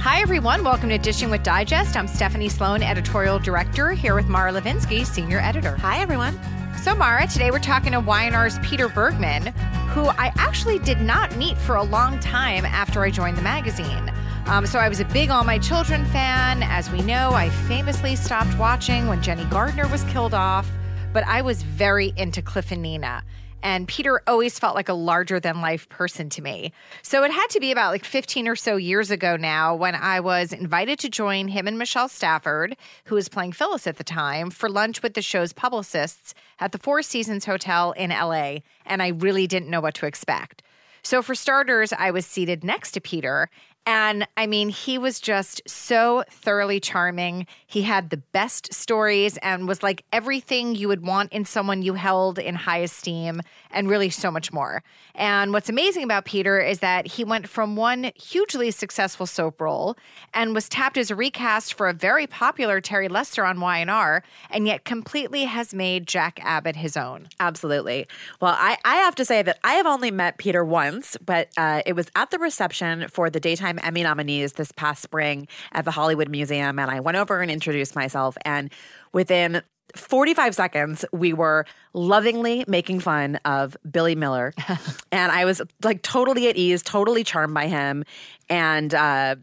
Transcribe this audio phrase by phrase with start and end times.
[0.00, 0.62] Hi, everyone.
[0.62, 1.96] Welcome to Dishing with Digest.
[1.96, 5.74] I'm Stephanie Sloane, editorial director, here with Mara Levinsky, senior editor.
[5.78, 6.38] Hi, everyone.
[6.80, 9.46] So, Mara, today we're talking to Y&R's Peter Bergman,
[9.90, 14.12] who I actually did not meet for a long time after I joined the magazine.
[14.46, 16.62] Um, so I was a big All My Children fan.
[16.62, 20.70] As we know, I famously stopped watching when Jenny Gardner was killed off,
[21.12, 23.24] but I was very into Cliff and Nina.
[23.62, 26.72] And Peter always felt like a larger than life person to me.
[27.02, 30.20] So it had to be about like 15 or so years ago now when I
[30.20, 34.50] was invited to join him and Michelle Stafford, who was playing Phyllis at the time,
[34.50, 38.58] for lunch with the show's publicists at the Four Seasons Hotel in LA.
[38.86, 40.62] And I really didn't know what to expect.
[41.02, 43.48] So, for starters, I was seated next to Peter,
[43.86, 47.46] and I mean, he was just so thoroughly charming.
[47.66, 51.94] He had the best stories and was like everything you would want in someone you
[51.94, 53.40] held in high esteem,
[53.70, 54.82] and really so much more.
[55.14, 59.96] And what's amazing about Peter is that he went from one hugely successful soap role
[60.32, 64.66] and was tapped as a recast for a very popular Terry Lester on Y&R, and
[64.66, 67.28] yet completely has made Jack Abbott his own.
[67.40, 68.06] Absolutely.
[68.40, 71.82] Well, I, I have to say that I have only met Peter once, but uh,
[71.84, 75.90] it was at the reception for the daytime Emmy nominees this past spring at the
[75.90, 76.78] Hollywood Museum.
[76.78, 78.36] And I went over and introduced myself.
[78.44, 78.70] And
[79.12, 79.62] within
[79.96, 84.52] 45 seconds, we were lovingly making fun of Billy Miller.
[85.12, 88.04] and I was like totally at ease, totally charmed by him.
[88.48, 89.36] And, uh,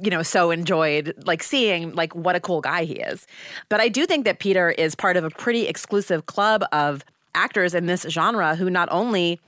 [0.00, 3.26] you know, so enjoyed like seeing like what a cool guy he is.
[3.68, 7.04] But I do think that Peter is part of a pretty exclusive club of
[7.34, 9.40] actors in this genre who not only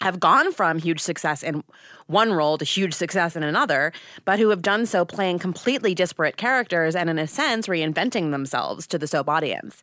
[0.00, 1.62] have gone from huge success in
[2.06, 3.92] one role to huge success in another,
[4.24, 8.86] but who have done so playing completely disparate characters and, in a sense, reinventing themselves
[8.88, 9.82] to the soap audience.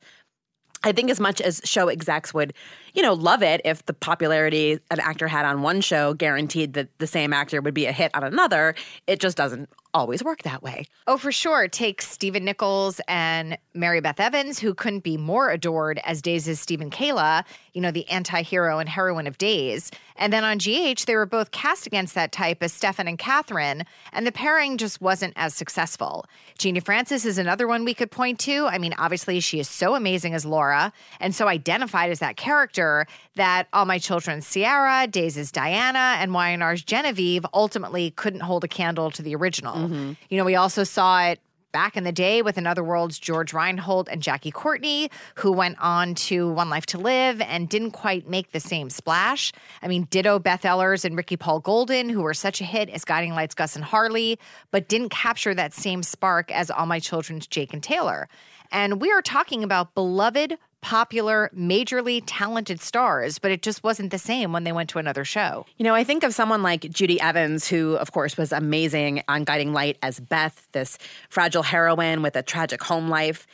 [0.84, 2.54] I think as much as show execs would,
[2.94, 6.90] you know, love it if the popularity an actor had on one show guaranteed that
[6.98, 8.74] the same actor would be a hit on another,
[9.06, 10.86] it just doesn't always work that way.
[11.06, 11.68] Oh, for sure.
[11.68, 16.90] Take Stephen Nichols and Mary Beth Evans, who couldn't be more adored as Days' Stephen
[16.90, 17.44] Kayla,
[17.74, 19.92] you know, the anti hero and heroine of Days.
[20.18, 23.86] And then on GH, they were both cast against that type as Stefan and Catherine,
[24.14, 26.26] and the pairing just wasn't as successful.
[26.58, 28.68] Genie Francis is another one we could point to.
[28.68, 33.08] I mean, obviously, she is so amazing as Laura and so identified as that character
[33.36, 39.10] that All My Children's Ceara, Days' Diana, and Y&R's Genevieve ultimately couldn't hold a candle
[39.12, 39.76] to the original.
[39.76, 40.14] Mm-hmm.
[40.30, 41.40] You know, we also saw it
[41.72, 46.16] back in the day with Another World's George Reinholt and Jackie Courtney, who went on
[46.16, 49.52] to One Life to Live and didn't quite make the same splash.
[49.82, 53.06] I mean, ditto Beth Ehlers and Ricky Paull Goldin, who were such a hit as
[53.06, 54.40] Guiding Lights Gus and Harley,
[54.72, 58.28] but didn't capture that same spark as All My Children's Jake and Taylor.
[58.72, 64.18] And we are talking about beloved popular, majorly talented stars, but it just wasn't the
[64.18, 65.66] same when they went to another show.
[65.78, 69.44] You know, I think of someone like Judy Evans, who, of course, was amazing on
[69.44, 70.98] Guiding Light as Beth, this
[71.30, 73.48] fragile heroine with a tragic home life.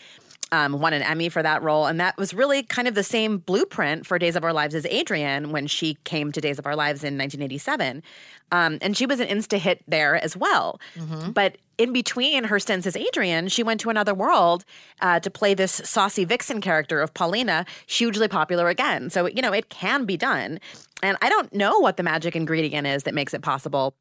[0.51, 1.87] Um, won an Emmy for that role.
[1.87, 4.85] And that was really kind of the same blueprint for Days of Our Lives as
[4.85, 8.01] Adrienne when she came to Days of Our Lives in 1987.
[8.53, 10.79] Um, and she was an insta hit there as well.
[10.95, 11.31] Mm-hmm.
[11.31, 14.65] But in between her stints as Adrienne, she went to another world
[15.01, 19.09] uh, to play this saucy vixen character of Paulina, hugely popular again.
[19.09, 20.59] So, you know, it can be done.
[21.03, 23.95] And I don't know what the magic ingredient is that makes it possible.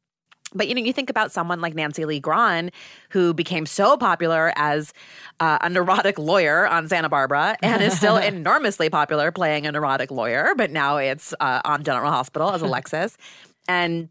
[0.53, 2.71] But you know, you think about someone like Nancy Lee Grahn,
[3.09, 4.93] who became so popular as
[5.39, 10.09] uh, a neurotic lawyer on Santa Barbara, and is still enormously popular playing a neurotic
[10.09, 10.53] lawyer.
[10.55, 13.17] But now it's uh, on General Hospital as Alexis,
[13.67, 14.09] and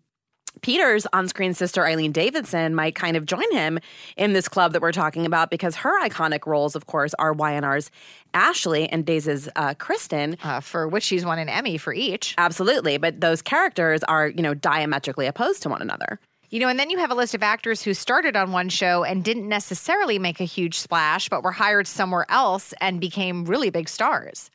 [0.62, 3.78] Peter's on screen sister, Eileen Davidson, might kind of join him
[4.16, 7.90] in this club that we're talking about because her iconic roles, of course, are Y&R's
[8.34, 10.36] Ashley and Days' uh, Kristen.
[10.42, 12.34] Uh, for which she's won an Emmy for each.
[12.38, 12.96] Absolutely.
[12.96, 16.18] But those characters are, you know, diametrically opposed to one another.
[16.50, 19.04] You know, and then you have a list of actors who started on one show
[19.04, 23.70] and didn't necessarily make a huge splash, but were hired somewhere else and became really
[23.70, 24.50] big stars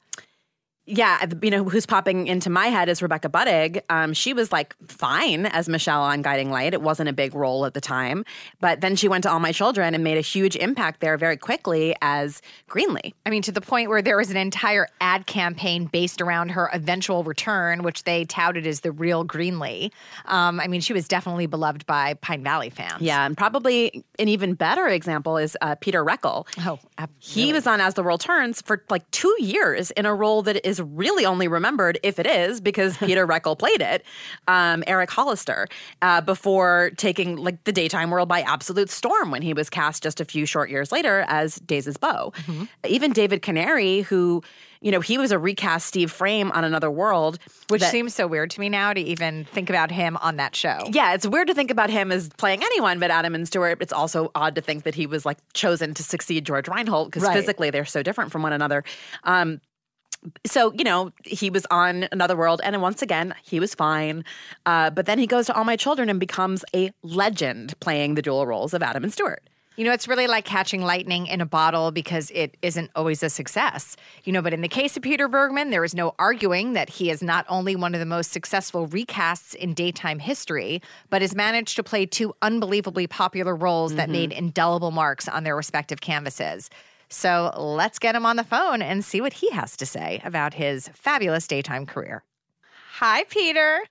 [0.91, 3.81] yeah, you know, who's popping into my head is Rebecca Budig.
[3.89, 6.73] Um, she was like fine as Michelle on Guiding Light.
[6.73, 8.25] It wasn't a big role at the time,
[8.59, 11.37] but then she went to All My Children and made a huge impact there very
[11.37, 13.13] quickly as Greenlee.
[13.25, 16.69] I mean, to the point where there was an entire ad campaign based around her
[16.73, 19.91] eventual return, which they touted as the real Greenlee.
[20.25, 23.01] Um, I mean, she was definitely beloved by Pine Valley fans.
[23.01, 26.47] Yeah, and probably an even better example is uh, Peter Reckell.
[26.65, 27.43] Oh, absolutely.
[27.43, 30.65] he was on As the World Turns for like two years in a role that
[30.67, 34.03] is really only remembered if it is because Peter Reckell played it,
[34.47, 35.67] um, Eric Hollister,
[36.01, 40.19] uh, before taking like the daytime world by absolute storm when he was cast just
[40.19, 42.33] a few short years later as Days' Bo.
[42.35, 42.63] Mm-hmm.
[42.87, 44.41] Even David Canary, who
[44.81, 47.37] you know, he was a recast Steve Frame on Another World.
[47.69, 50.55] Which that, seems so weird to me now to even think about him on that
[50.55, 50.79] show.
[50.91, 53.77] Yeah, it's weird to think about him as playing anyone but Adam and Stuart.
[53.79, 57.23] It's also odd to think that he was like chosen to succeed George Reinholt because
[57.23, 57.33] right.
[57.33, 58.83] physically they're so different from one another.
[59.23, 59.61] Um,
[60.45, 64.23] so you know he was on another world and once again he was fine
[64.65, 68.21] uh, but then he goes to all my children and becomes a legend playing the
[68.21, 69.43] dual roles of adam and stuart
[69.77, 73.29] you know, it's really like catching lightning in a bottle because it isn't always a
[73.29, 73.95] success.
[74.25, 77.09] You know, but in the case of Peter Bergman, there is no arguing that he
[77.09, 81.77] is not only one of the most successful recasts in daytime history, but has managed
[81.77, 83.97] to play two unbelievably popular roles mm-hmm.
[83.97, 86.69] that made indelible marks on their respective canvases.
[87.11, 90.53] So let's get him on the phone and see what he has to say about
[90.53, 92.23] his fabulous daytime career.
[92.93, 93.81] Hi, Peter.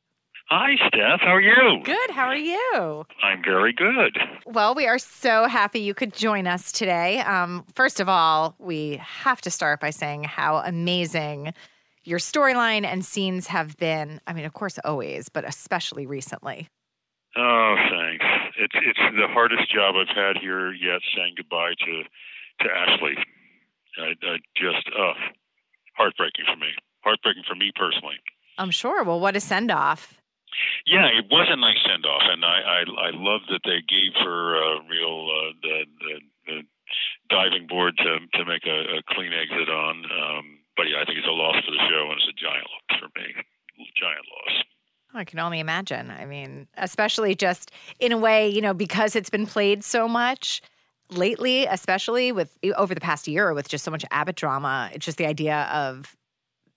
[0.48, 1.20] Hi, Steph.
[1.20, 1.82] How are you?
[1.84, 2.10] Good.
[2.10, 3.04] How are you?
[3.22, 4.18] I'm very good.
[4.46, 7.20] Well, we are so happy you could join us today.
[7.20, 11.52] Um, first of all, we have to start by saying how amazing
[12.04, 14.20] your storyline and scenes have been.
[14.26, 16.68] I mean, of course, always, but especially recently.
[17.36, 18.24] Oh, thanks.
[18.58, 21.00] It's it's the hardest job I've had here yet.
[21.14, 22.02] Saying goodbye to
[22.60, 23.16] to Ashley.
[23.98, 25.14] I, I just, uh,
[25.96, 26.72] heartbreaking for me.
[27.02, 28.16] Heartbreaking for me personally.
[28.58, 29.04] I'm sure.
[29.04, 30.20] Well, what a send off.
[30.86, 34.12] Yeah, it was a nice send off, and I, I I love that they gave
[34.18, 36.14] her a real uh, the, the,
[36.46, 36.58] the
[37.30, 40.04] diving board to to make a, a clean exit on.
[40.04, 42.66] Um, but yeah, I think it's a loss for the show, and it's a giant
[42.66, 43.32] loss for me.
[43.96, 44.64] Giant loss.
[45.14, 46.10] I can only imagine.
[46.10, 50.60] I mean, especially just in a way, you know, because it's been played so much
[51.12, 54.90] lately, especially with over the past year with just so much Abbott drama.
[54.92, 56.16] It's just the idea of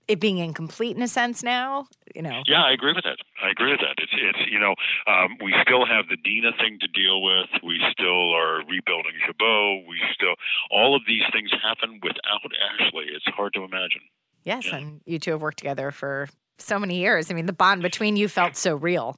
[0.07, 2.43] it being incomplete in a sense now, you know.
[2.45, 3.17] Yeah, I agree with that.
[3.41, 3.95] I agree with that.
[3.97, 4.75] It's it's you know
[5.07, 7.49] um, we still have the Dina thing to deal with.
[7.63, 9.87] We still are rebuilding Jabot.
[9.87, 10.35] We still
[10.71, 12.41] all of these things happen without
[12.81, 13.05] Ashley.
[13.13, 14.01] It's hard to imagine.
[14.43, 14.77] Yes, yeah.
[14.77, 16.27] and you two have worked together for
[16.57, 17.31] so many years.
[17.31, 19.15] I mean, the bond between you felt so real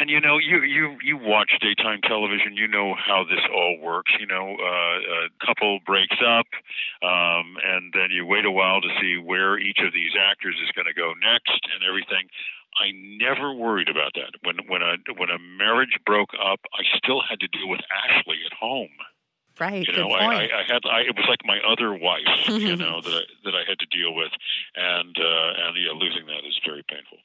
[0.00, 4.12] and you know you you you watch daytime television you know how this all works
[4.18, 6.46] you know uh, a couple breaks up
[7.02, 10.70] um, and then you wait a while to see where each of these actors is
[10.72, 12.28] going to go next and everything
[12.78, 17.22] I never worried about that when when a when a marriage broke up I still
[17.22, 18.94] had to deal with Ashley at home
[19.58, 19.86] Right.
[19.86, 23.00] You know, I, I, I, had I, it was like my other wife, you know,
[23.00, 24.30] that I, that I had to deal with,
[24.76, 27.18] and uh, and yeah, losing that is very painful.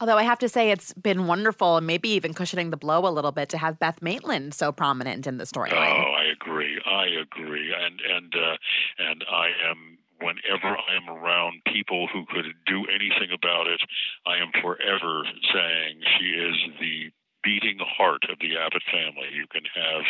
[0.00, 3.12] Although I have to say, it's been wonderful and maybe even cushioning the blow a
[3.12, 6.04] little bit to have Beth Maitland so prominent in the storyline.
[6.04, 6.80] Oh, I agree.
[6.86, 7.74] I agree.
[7.74, 8.56] And and uh,
[8.98, 13.80] and I am whenever I am around people who could do anything about it,
[14.26, 19.28] I am forever saying she is the beating heart of the Abbott family.
[19.32, 20.04] You can have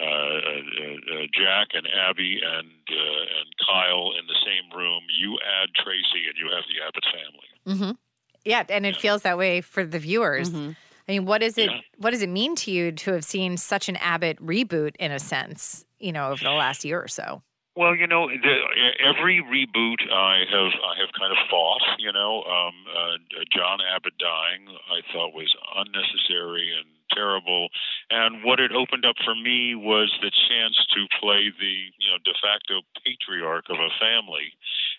[0.00, 5.04] uh, uh, uh, Jack and Abby and uh, and Kyle in the same room.
[5.12, 7.50] You add Tracy, and you have the Abbott family.
[7.66, 8.05] Mm-hmm.
[8.46, 10.50] Yeah, and it feels that way for the viewers.
[10.50, 10.70] Mm-hmm.
[11.08, 11.70] I mean, what is it?
[11.70, 11.80] Yeah.
[11.98, 15.18] What does it mean to you to have seen such an Abbott reboot in a
[15.18, 15.84] sense?
[15.98, 17.42] You know, over the last year or so.
[17.76, 18.56] Well, you know, the,
[19.04, 21.82] every reboot I have I have kind of fought.
[21.98, 27.68] You know, um, uh, John Abbott dying I thought was unnecessary and terrible.
[28.10, 32.18] And what it opened up for me was the chance to play the you know
[32.24, 34.54] de facto patriarch of a family,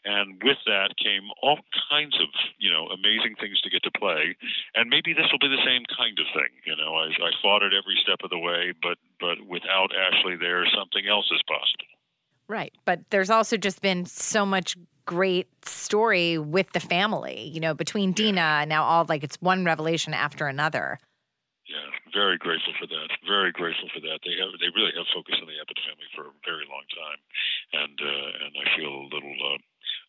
[0.06, 4.36] and with that came all kinds of you know amazing things to get to play.
[4.76, 6.54] And maybe this will be the same kind of thing.
[6.66, 10.36] You know, I, I fought it every step of the way, but but without Ashley
[10.36, 11.92] there, something else is possible.
[12.48, 14.78] Right, but there's also just been so much
[15.08, 19.66] great story with the family, you know, between Dina and now all like it's one
[19.66, 21.00] revelation after another.
[21.68, 23.10] Yeah, very grateful for that.
[23.28, 24.20] Very grateful for that.
[24.24, 27.20] They have they really have focused on the Abbott family for a very long time,
[27.76, 29.60] and uh, and I feel a little uh,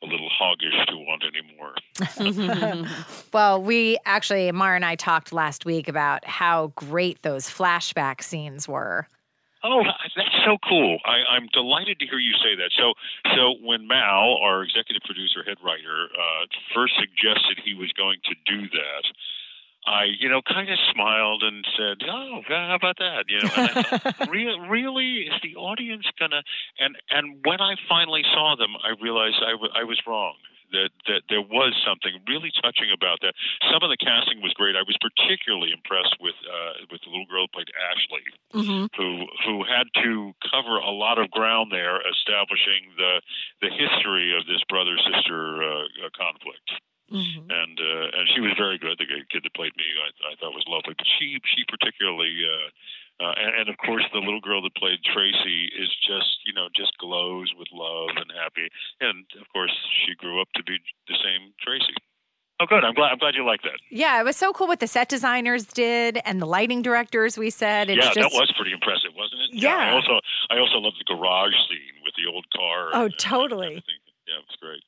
[0.02, 2.86] a little hoggish to want any more.
[3.32, 8.68] well, we actually, Mara and I talked last week about how great those flashback scenes
[8.68, 9.08] were.
[9.64, 10.98] Oh, that's so cool!
[11.04, 12.70] I, I'm delighted to hear you say that.
[12.78, 12.94] So,
[13.34, 18.34] so when Mal, our executive producer, head writer, uh, first suggested he was going to
[18.46, 19.04] do that,
[19.88, 23.70] I, you know, kind of smiled and said, "Oh, how about that?" You know, and
[23.72, 26.42] I thought, Re- really, is the audience gonna?
[26.78, 30.34] And and when I finally saw them, I realized I, w- I was wrong.
[30.68, 33.32] That that there was something really touching about that.
[33.72, 34.76] Some of the casting was great.
[34.76, 38.92] I was particularly impressed with uh, with the little girl who played Ashley, mm-hmm.
[38.92, 43.24] who who had to cover a lot of ground there, establishing the
[43.64, 46.68] the history of this brother sister uh, conflict.
[47.08, 47.48] Mm-hmm.
[47.48, 49.00] And uh, and she was very good.
[49.00, 50.92] The kid that played me, I, I thought was lovely.
[50.92, 55.00] But she she particularly, uh, uh, and, and of course the little girl that played
[55.08, 58.68] Tracy is just you know just glows with love and happy.
[59.00, 59.72] And of course
[60.04, 60.76] she grew up to be
[61.08, 61.96] the same Tracy.
[62.60, 62.84] Oh, good.
[62.84, 63.12] I'm glad.
[63.12, 63.78] I'm glad you like that.
[63.88, 67.38] Yeah, it was so cool what the set designers did and the lighting directors.
[67.38, 68.32] We said, it's yeah, just...
[68.32, 69.62] that was pretty impressive, wasn't it?
[69.62, 69.78] Yeah.
[69.78, 69.90] yeah.
[69.90, 72.90] I also, I also love the garage scene with the old car.
[72.92, 73.74] Oh, and, totally.
[73.78, 73.82] And
[74.26, 74.82] yeah, it was great.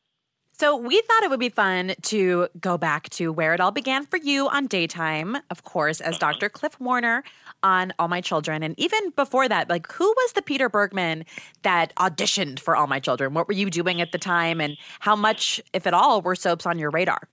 [0.61, 4.05] So we thought it would be fun to go back to where it all began
[4.05, 6.19] for you on daytime, of course, as.
[6.19, 6.51] Dr.
[6.51, 7.25] Cliff Warner
[7.63, 8.63] on All My Children.
[8.63, 11.25] And even before that, like who was the Peter Bergman
[11.63, 13.33] that auditioned for All My Children?
[13.33, 14.61] What were you doing at the time?
[14.61, 17.27] And how much, if at all, were soaps on your radar?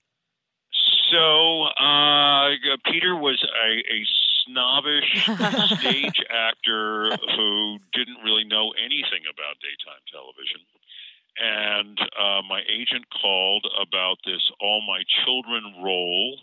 [1.12, 2.48] So uh,
[2.90, 4.06] Peter was a, a
[4.46, 5.28] snobbish
[5.80, 10.60] stage actor who didn't really know anything about daytime television
[11.38, 16.38] and uh, my agent called about this All My Children role.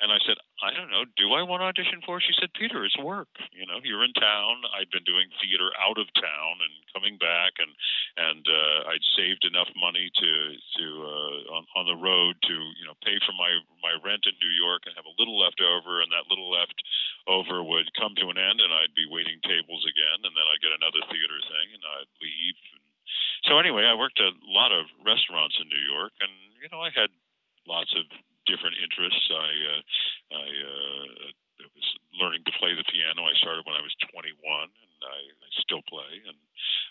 [0.00, 2.16] And I said, I don't know, do I want to audition for?
[2.16, 2.24] It?
[2.24, 3.28] She said, Peter, it's work.
[3.52, 4.64] You know, you're in town.
[4.72, 7.68] I'd been doing theater out of town and coming back, and
[8.16, 12.88] and uh, I'd saved enough money to to uh, on on the road to you
[12.88, 13.52] know pay for my
[13.84, 16.80] my rent in New York and have a little left over, and that little left
[17.28, 20.64] over would come to an end, and I'd be waiting tables again, and then I'd
[20.64, 22.60] get another theater thing, and I'd leave.
[23.44, 26.80] So anyway, I worked at a lot of restaurants in New York, and you know,
[26.80, 27.08] I had
[27.66, 28.04] lots of
[28.44, 29.26] different interests.
[29.32, 29.82] I uh,
[30.36, 31.06] I uh,
[31.74, 33.24] was learning to play the piano.
[33.24, 34.34] I started when I was 21,
[34.68, 36.20] and I, I still play.
[36.24, 36.38] And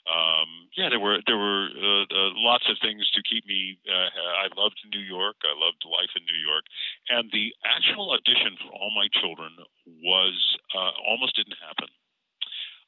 [0.10, 3.77] um, yeah, there were there were uh, uh, lots of things to keep me.
[3.86, 4.10] Uh,
[4.46, 5.38] I loved New York.
[5.46, 6.65] I loved life in New York,
[7.10, 9.53] and the actual audition for All My Children
[10.01, 10.38] was
[10.74, 11.89] uh, almost didn't happen.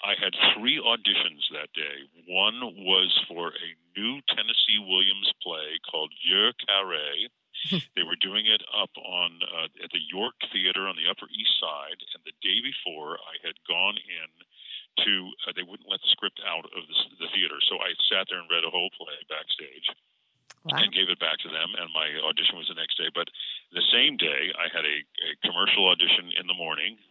[0.02, 2.10] I had three auditions that day.
[2.26, 7.30] One was for a new Tennessee Williams play called Vieux Carré.
[7.96, 11.54] they were doing it up on uh, at the York Theater on the Upper East
[11.62, 14.30] Side, and the day before I had gone in
[15.06, 15.14] to
[15.46, 18.42] uh, they wouldn't let the script out of the, the theater, so I sat there
[18.42, 19.94] and read a whole play backstage.
[20.62, 20.78] Wow.
[20.78, 21.74] and gave it back to them.
[21.74, 23.10] And my audition was the next day.
[23.10, 23.34] But
[23.74, 27.02] the same day, I had a, a commercial audition in the morning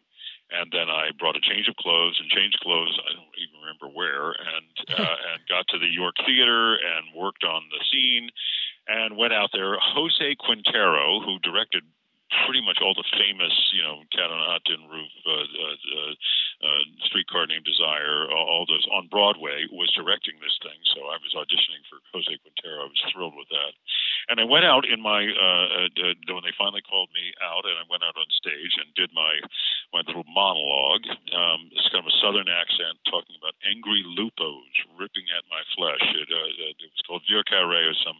[0.52, 2.98] and then I brought a change of clothes and changed clothes.
[3.06, 7.44] I don't even remember where, and uh, and got to the York Theater and worked
[7.44, 8.30] on the scene,
[8.88, 9.78] and went out there.
[9.80, 11.84] Jose Quintero, who directed
[12.46, 15.78] pretty much all the famous, you know, Cat on a Hot Tin Roof, uh, uh,
[15.98, 16.14] uh,
[16.62, 20.78] uh, Streetcar Named Desire, all those on Broadway, was directing this thing.
[20.94, 22.86] So I was auditioning for Jose Quintero.
[22.86, 23.74] I was thrilled with that.
[24.30, 27.74] And I went out in my uh, uh, when they finally called me out, and
[27.74, 29.42] I went out on stage and did my
[29.92, 31.02] my little monologue.
[31.34, 36.02] Um, it's kind of a southern accent, talking about angry lupos ripping at my flesh.
[36.14, 38.18] It, uh, it was called Vieux Carré, or some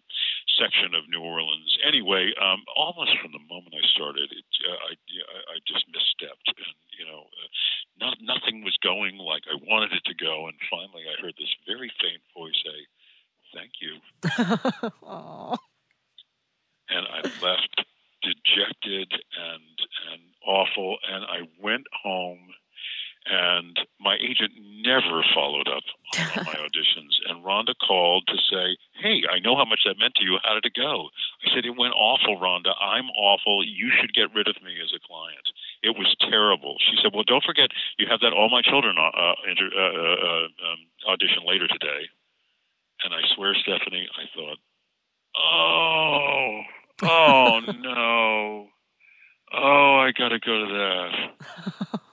[0.58, 1.70] section of New Orleans.
[1.86, 4.92] Anyway, um, almost from the moment I started, it, uh, I,
[5.54, 7.48] I just misstepped, and you know, uh,
[8.02, 10.50] not, nothing was going like I wanted it to go.
[10.50, 12.80] And finally, I heard this very faint voice say,
[13.54, 14.02] "Thank you."
[16.90, 17.86] and I left
[18.22, 19.76] dejected and
[20.12, 22.50] and awful, and I went home
[23.26, 25.84] and my agent never followed up
[26.16, 27.20] on my auditions.
[27.28, 30.38] And Rhonda called to say, Hey, I know how much that meant to you.
[30.42, 31.08] How did it go?
[31.44, 32.72] I said, It went awful, Rhonda.
[32.80, 33.64] I'm awful.
[33.64, 35.44] You should get rid of me as a client.
[35.82, 36.76] It was terrible.
[36.80, 39.94] She said, Well, don't forget, you have that All My Children uh, uh, inter- uh,
[40.00, 40.80] uh, uh, um,
[41.12, 42.08] audition later today.
[43.04, 44.58] And I swear, Stephanie, I thought,
[45.36, 46.62] Oh,
[47.02, 48.66] oh no.
[49.52, 52.10] Oh, I got to go to that.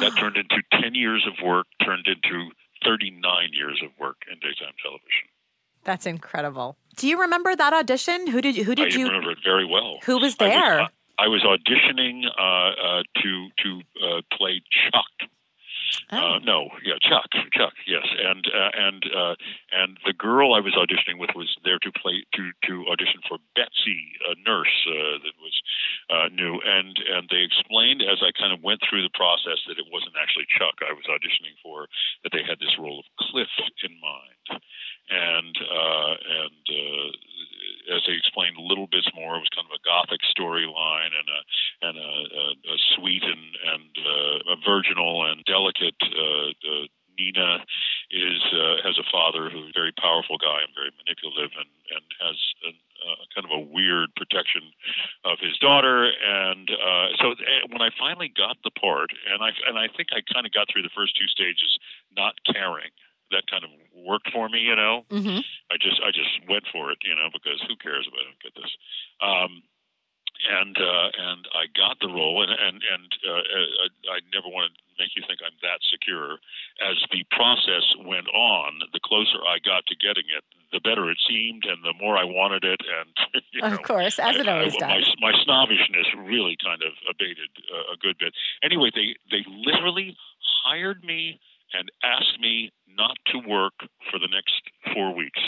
[0.00, 2.50] that turned into 10 years of work, turned into
[2.84, 5.28] 39 years of work in daytime television.
[5.84, 6.76] That's incredible.
[6.96, 8.26] Do you remember that audition?
[8.26, 8.64] Who did you?
[8.64, 9.06] Who did I you?
[9.06, 9.98] remember it very well.
[10.04, 10.80] Who was there?
[10.80, 15.30] I was, I was auditioning uh, uh, to to uh, play Chuck,
[16.10, 19.34] Uh, no, yeah, Chuck, Chuck, yes, and uh, and uh,
[19.72, 23.38] and the girl I was auditioning with was there to play to to audition for
[23.54, 25.54] Betsy, a nurse uh, that was
[26.10, 29.78] uh, new, and and they explained as I kind of went through the process that
[29.78, 31.86] it wasn't actually Chuck I was auditioning for,
[32.22, 33.50] that they had this role of Cliff
[33.86, 34.62] in mind,
[35.10, 37.08] and uh, and uh,
[37.88, 41.28] as they explained a little bit more, it was kind of a gothic storyline and
[41.28, 41.40] a
[41.80, 42.44] and a, a,
[42.74, 46.86] a sweet and and uh, a virginal and delicate uh, uh,
[47.18, 47.64] Nina
[48.10, 52.04] is uh, has a father who's a very powerful guy and very manipulative and and
[52.20, 52.70] has a,
[53.00, 54.62] uh, kind of a weird protection
[55.24, 59.50] of his daughter and uh, so uh, when I finally got the part and I
[59.66, 61.78] and I think I kind of got through the first two stages
[62.14, 62.92] not caring
[63.30, 65.06] that kind of worked for me, you know.
[65.10, 65.40] Mm-hmm.
[65.70, 68.42] I just I just went for it, you know, because who cares if I don't
[68.42, 68.72] get this?
[69.22, 69.62] Um,
[70.40, 73.44] and uh, and I got the role, and and and uh,
[74.10, 76.40] I, I never wanted to make you think I'm that secure.
[76.80, 81.20] As the process went on, the closer I got to getting it, the better it
[81.28, 82.80] seemed, and the more I wanted it.
[82.80, 83.78] And you of know,
[84.16, 85.14] course, as it always I, does.
[85.20, 88.34] My, my snobbishness really kind of abated uh, a good bit.
[88.62, 90.16] Anyway, they they literally
[90.64, 91.40] hired me
[91.72, 93.74] and asked me not to work
[94.10, 94.60] for the next
[94.94, 95.40] four weeks.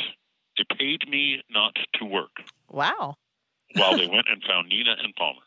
[0.57, 2.31] They paid me not to work
[2.71, 3.17] Wow,
[3.75, 5.43] while they went and found Nina and Palmer.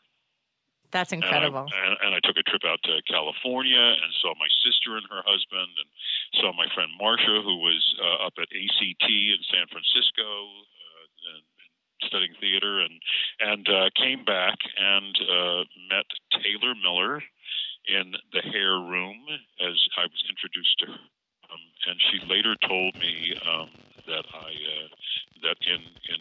[0.91, 1.67] that's And I- incredible.
[1.71, 5.21] And and, I took a trip out to California and saw my sister and her
[5.25, 5.89] husband, and
[6.41, 11.39] saw my friend Marcia, who was uh, up at ACT in San Francisco, uh, and,
[11.39, 11.43] and
[12.09, 12.95] studying theater, and
[13.39, 15.61] and uh, came back and uh,
[15.93, 16.07] met
[16.43, 17.23] Taylor Miller
[17.87, 19.21] in the hair room
[19.61, 21.01] as I was introduced to her.
[21.45, 23.69] Um, and she later told me um,
[24.09, 24.87] that I uh,
[25.45, 26.19] that in in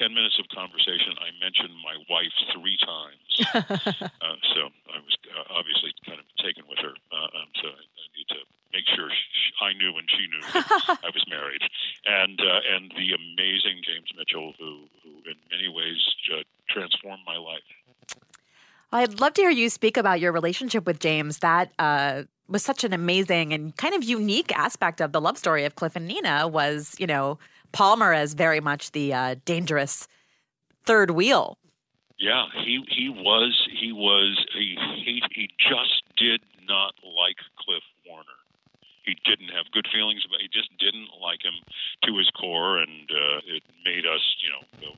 [0.00, 3.32] ten minutes of conversation I mentioned my wife three times.
[3.54, 4.60] uh, so
[4.92, 6.92] I was uh, obviously kind of taken with her.
[7.12, 8.40] Uh, um, so I, I need to
[8.72, 10.44] make sure she, I knew and she knew
[11.02, 11.62] I was married.
[12.06, 16.00] And uh, and the amazing James Mitchell, who who in many ways
[16.32, 17.66] uh, transformed my life.
[18.92, 21.38] I'd love to hear you speak about your relationship with James.
[21.38, 25.64] That uh, was such an amazing and kind of unique aspect of the love story
[25.64, 26.48] of Cliff and Nina.
[26.48, 27.38] Was you know
[27.72, 30.08] Palmer as very much the uh, dangerous
[30.84, 31.56] third wheel.
[32.20, 38.36] Yeah, he he was he was he he, he just did not like Cliff Warner.
[39.08, 40.44] He didn't have good feelings about.
[40.44, 41.56] He just didn't like him
[42.04, 44.92] to his core, and uh, it made us, you know,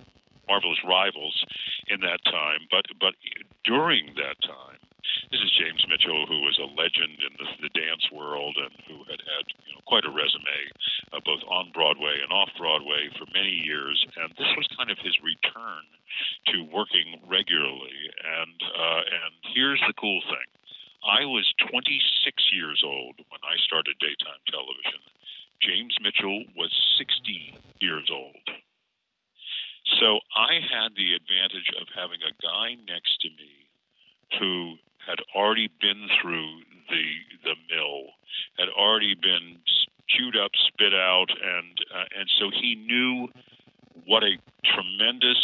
[0.48, 1.46] marvelous rivals
[1.86, 2.66] in that time.
[2.74, 3.14] But but
[3.62, 4.82] during that time,
[5.30, 9.00] this is James Mitchell, who was a legend in the, the dance world and who
[9.08, 10.60] had had you know, quite a resume,
[11.12, 13.96] uh, both on Broadway and off Broadway for many years.
[14.20, 15.88] And this was kind of his return
[16.52, 18.12] to working regularly.
[18.20, 20.48] And uh, and here's the cool thing:
[21.00, 21.88] I was 26
[22.52, 25.00] years old when I started daytime television.
[25.64, 28.46] James Mitchell was 60 years old.
[29.98, 33.62] So I had the advantage of having a guy next to me
[34.38, 37.04] who had already been through the
[37.44, 38.14] the mill,
[38.58, 39.58] had already been
[40.08, 43.28] chewed up, spit out, and uh, and so he knew
[44.06, 45.40] what a tremendous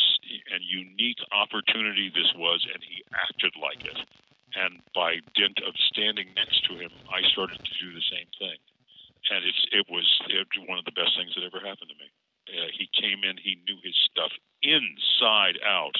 [0.53, 3.99] and unique opportunity this was, and he acted like it.
[4.57, 8.59] And by dint of standing next to him, I started to do the same thing,
[9.31, 12.09] and it's it was it, one of the best things that ever happened to me.
[12.49, 15.97] Uh, he came in, he knew his stuff inside out.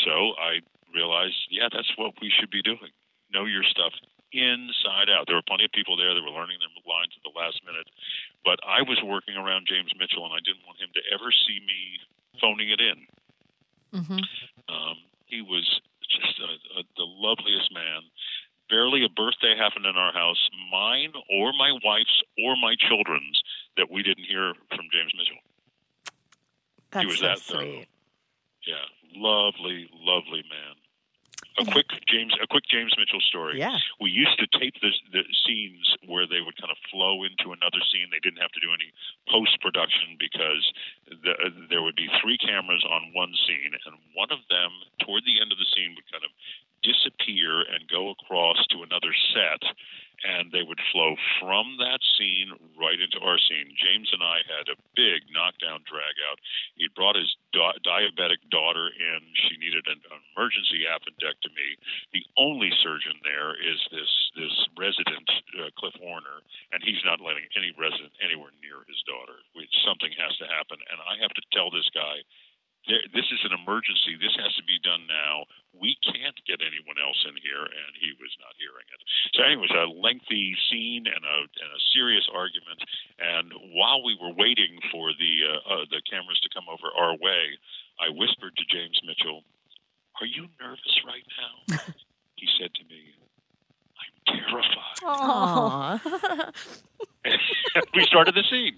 [0.00, 0.64] So I
[0.96, 2.96] realized, yeah, that's what we should be doing.
[3.28, 3.92] Know your stuff
[4.32, 5.28] inside out.
[5.28, 7.88] There were plenty of people there that were learning their lines at the last minute,
[8.44, 11.60] but I was working around James Mitchell, and I didn't want him to ever see
[11.60, 12.00] me
[12.40, 12.98] phoning it in.
[13.92, 14.24] hmm
[14.68, 15.66] Um, he was
[16.06, 18.08] just a, a, the loveliest man.
[18.68, 20.42] Barely a birthday happened in our house,
[20.72, 23.40] mine or my wife's or my children's,
[23.76, 24.75] that we didn't hear from James Mitchell.
[26.96, 27.84] That's was so that thorough.
[28.66, 30.74] Yeah, lovely, lovely man.
[31.56, 33.56] A quick James, a quick James Mitchell story.
[33.56, 33.80] Yeah.
[33.96, 37.80] We used to tape the, the scenes where they would kind of flow into another
[37.88, 38.12] scene.
[38.12, 38.92] They didn't have to do any
[39.32, 40.64] post production because
[41.08, 41.32] the,
[41.72, 44.68] there would be three cameras on one scene, and one of them,
[45.00, 46.32] toward the end of the scene, would kind of
[46.86, 49.62] disappear and go across to another set,
[50.24, 53.68] and they would flow from that scene right into our scene.
[53.76, 56.40] James and I had a big knockdown drag out.
[56.78, 59.20] He brought his di- diabetic daughter in.
[59.44, 60.00] She needed an
[60.32, 61.76] emergency appendectomy.
[62.16, 65.28] The only surgeon there is this this resident,
[65.60, 69.36] uh, Cliff Warner, and he's not letting any resident anywhere near his daughter.
[69.56, 72.24] We, something has to happen, and I have to tell this guy
[72.86, 74.14] there, this is an emergency.
[74.18, 75.46] This has to be done now.
[75.74, 79.00] We can't get anyone else in here, and he was not hearing it.
[79.34, 82.80] So, anyway, it was a lengthy scene and a, and a serious argument.
[83.18, 87.18] And while we were waiting for the uh, uh, the cameras to come over our
[87.18, 87.58] way,
[87.98, 89.42] I whispered to James Mitchell,
[90.22, 91.76] "Are you nervous right now?"
[92.40, 93.12] he said to me,
[93.98, 94.14] "I'm
[95.46, 96.00] terrified."
[97.94, 98.76] We started the scene.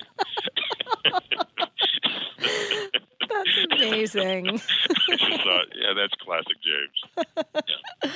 [3.28, 4.58] That's amazing.
[4.58, 6.98] Thought, yeah, that's classic James.
[7.54, 8.10] Yeah.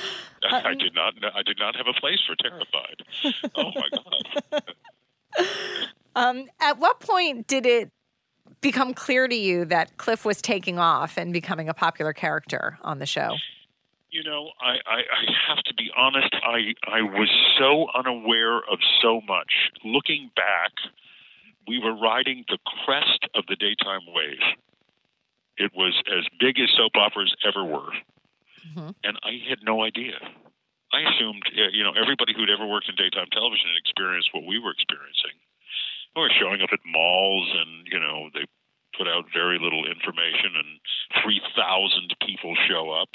[0.51, 1.13] I did not.
[1.35, 3.03] I did not have a place for terrified.
[3.55, 4.63] Oh my god!
[6.15, 7.91] Um, at what point did it
[8.61, 12.99] become clear to you that Cliff was taking off and becoming a popular character on
[12.99, 13.35] the show?
[14.13, 16.29] You know, I, I, I have to be honest.
[16.45, 19.73] I I was so unaware of so much.
[19.83, 20.69] Looking back,
[21.67, 24.45] we were riding the crest of the daytime wave.
[25.57, 27.89] It was as big as soap operas ever were,
[28.69, 28.93] Mhm.
[29.03, 30.21] and I had no idea.
[30.93, 34.45] I assumed, uh, you know, everybody who'd ever worked in daytime television had experienced what
[34.45, 35.33] we were experiencing.
[36.15, 38.45] We were showing up at malls, and you know, they
[38.95, 40.79] put out very little information, and
[41.23, 43.09] three thousand people show up.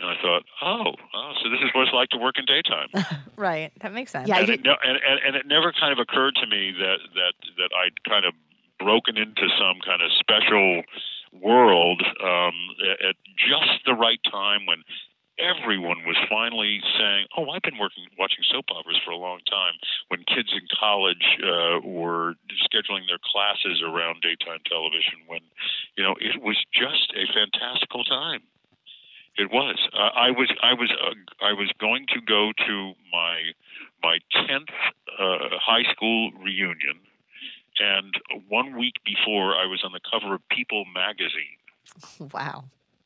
[0.00, 2.88] And I thought, oh, oh, so this is what it's like to work in daytime.
[3.36, 3.72] Right.
[3.80, 4.28] That makes sense.
[4.28, 6.98] Yeah, and, it, no, and, and, and it never kind of occurred to me that
[7.18, 8.32] that that I'd kind of
[8.78, 10.82] broken into some kind of special
[11.34, 14.86] world um, at, at just the right time when
[15.38, 19.74] everyone was finally saying, "Oh, I've been working watching soap operas for a long time."
[20.08, 22.34] When kids in college uh, were
[22.70, 25.42] scheduling their classes around daytime television, when
[25.96, 28.42] you know it was just a fantastical time.
[29.36, 29.76] It was.
[29.92, 30.52] Uh, I was.
[30.62, 30.92] I was.
[30.92, 33.40] Uh, I was going to go to my
[34.02, 34.68] my tenth
[35.18, 37.00] uh, high school reunion,
[37.80, 38.14] and
[38.48, 41.58] one week before, I was on the cover of People magazine.
[42.32, 42.64] Wow.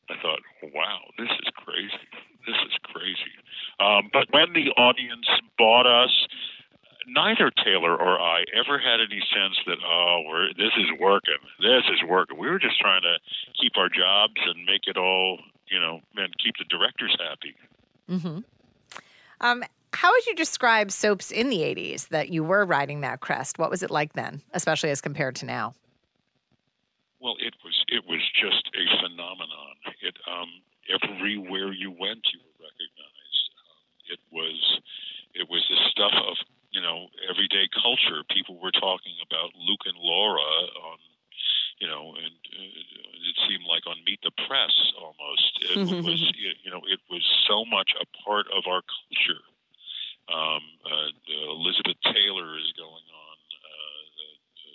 [0.09, 0.41] I thought,
[0.73, 2.07] wow, this is crazy.
[2.47, 3.35] This is crazy.
[3.79, 6.09] Um, but when the audience bought us,
[7.07, 11.37] neither Taylor or I ever had any sense that, oh, we're, this is working.
[11.59, 12.37] This is working.
[12.39, 13.17] We were just trying to
[13.61, 15.39] keep our jobs and make it all,
[15.69, 17.55] you know, and keep the directors happy.
[18.07, 18.39] hmm
[19.41, 23.57] Um, how would you describe soaps in the 80s that you were riding that crest?
[23.57, 25.73] What was it like then, especially as compared to now?
[27.19, 29.75] Well, it was it was just a phenomenon.
[30.01, 30.47] It um,
[30.87, 33.45] everywhere you went, you were recognized.
[33.59, 34.79] Um, it was
[35.35, 36.37] it was the stuff of
[36.71, 38.23] you know everyday culture.
[38.31, 40.47] People were talking about Luke and Laura
[40.95, 40.97] on
[41.79, 45.51] you know, and uh, it seemed like on Meet the Press almost.
[45.63, 49.43] It was you know it was so much a part of our culture.
[50.29, 51.09] Um, uh,
[51.57, 53.37] Elizabeth Taylor is going on.
[53.49, 54.29] Uh, the,
[54.61, 54.73] the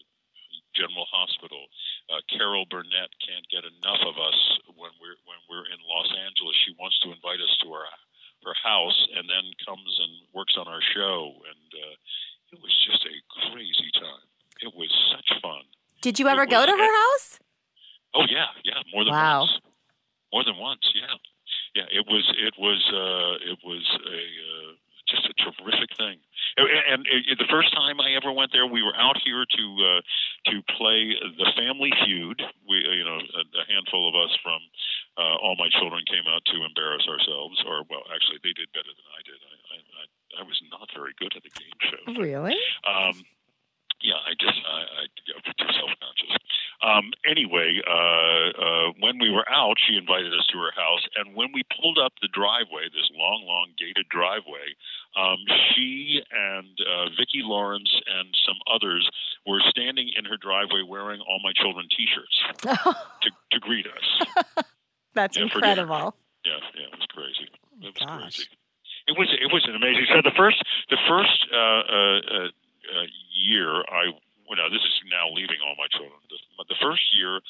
[0.75, 1.71] General Hospital.
[2.11, 4.39] Uh, Carol Burnett can't get enough of us
[4.75, 6.57] when we're when we're in Los Angeles.
[6.67, 7.87] She wants to invite us to her
[8.45, 11.33] her house, and then comes and works on our show.
[11.49, 11.97] And uh,
[12.53, 13.17] it was just a
[13.51, 14.27] crazy time.
[14.61, 15.65] It was such fun.
[16.05, 17.41] Did you ever go to her house?
[18.13, 19.25] Oh yeah, yeah, more than once.
[19.25, 19.41] Wow.
[19.41, 19.57] once.
[20.37, 21.17] More than once, yeah,
[21.73, 21.89] yeah.
[21.89, 24.71] It was it was uh, it was a uh,
[25.09, 26.21] just a terrific thing.
[26.61, 29.65] And, and uh, the first time I ever went there, we were out here to
[29.81, 30.01] uh,
[30.53, 32.37] to play the Family Feud.
[32.69, 34.61] We uh, you know a, a handful of us from
[35.17, 38.93] uh, All My Children came out to embarrass ourselves, or well, actually they did better
[38.93, 39.41] than I did.
[39.41, 40.05] I I, I,
[40.41, 42.05] I was not very good at the game show.
[42.21, 42.61] Really?
[42.85, 43.25] Um,
[44.03, 46.35] yeah, I just I, I got too self conscious.
[46.83, 51.35] Um, anyway, uh, uh, when we were out, she invited us to her house, and
[51.35, 54.77] when we pulled up the driveway, this long, long gated driveway,
[55.17, 55.39] um,
[55.73, 59.09] she and uh, Vicki Lawrence and some others
[59.47, 62.37] were standing in her driveway wearing all my children T-shirts
[63.23, 64.65] to, to greet us.
[65.15, 66.15] That's Yeah, incredible.
[66.45, 67.49] Yeah, yeah, it was crazy.
[67.81, 68.21] It was Gosh.
[68.37, 68.49] crazy.
[69.07, 70.07] It was it was an amazing.
[70.13, 72.49] So the first the first uh, uh, uh,
[73.45, 74.17] year I
[74.49, 76.21] well, no, this is now leaving all my children.
[76.29, 77.41] The, but the first year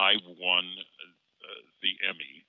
[0.00, 2.44] I won uh, the Emmy.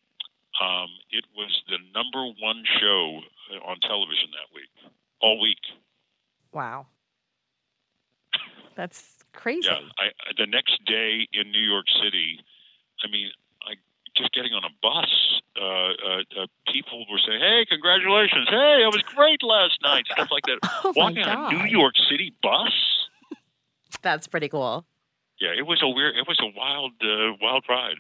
[0.60, 3.22] Um, it was the number one show
[3.64, 5.64] on television that week, all week.
[6.52, 6.88] Wow.
[8.76, 9.68] That's crazy.
[9.68, 12.40] Yeah, I, the next day in New York City,
[13.04, 13.30] I mean,
[13.68, 13.76] I
[14.16, 15.12] just getting on a bus.
[15.60, 18.48] Uh, uh, uh, people were saying, "Hey, congratulations!
[18.50, 20.60] Hey, it was great last night." Stuff like that.
[20.82, 22.72] Oh Walking on a New York City bus.
[24.02, 24.86] That's pretty cool.
[25.40, 26.16] Yeah, it was a weird.
[26.16, 27.98] It was a wild, uh, wild ride.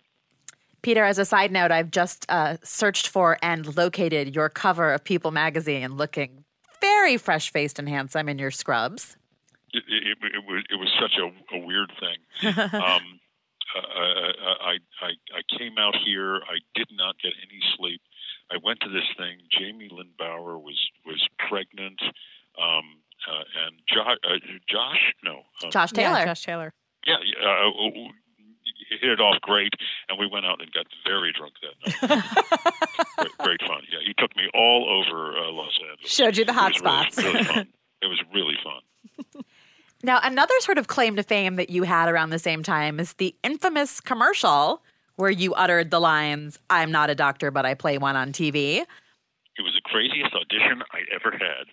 [0.81, 5.03] Peter, as a side note, I've just uh, searched for and located your cover of
[5.03, 6.45] People magazine looking
[6.81, 9.17] very fresh faced and handsome in your scrubs.
[9.73, 12.57] It, it, it was it was such a, a weird thing.
[12.73, 13.19] um,
[13.75, 14.31] uh,
[14.61, 16.37] I, I I came out here.
[16.37, 18.01] I did not get any sleep.
[18.51, 19.37] I went to this thing.
[19.53, 22.01] Jaime Lyn Bauer was was pregnant,
[22.57, 22.97] um,
[23.29, 26.19] uh, and Josh, uh, Josh, no, um, Josh Taylor.
[26.19, 26.73] Yeah, Josh Taylor.
[27.05, 27.91] Yeah, uh,
[28.89, 29.73] hit it off great,
[30.09, 32.23] and we went out and got very drunk that night.
[33.17, 33.81] great, great, fun.
[33.91, 36.11] Yeah, he took me all over uh, Los Angeles.
[36.11, 37.17] Showed you the hot spots.
[37.17, 37.67] Really, really fun.
[38.01, 39.43] It was really fun.
[40.03, 43.11] Now, another sort of claim to fame that you had around the same time is
[43.15, 44.81] the infamous commercial
[45.17, 48.77] where you uttered the lines, I'm not a doctor, but I play one on TV.
[48.77, 51.67] It was the craziest audition I'd ever had.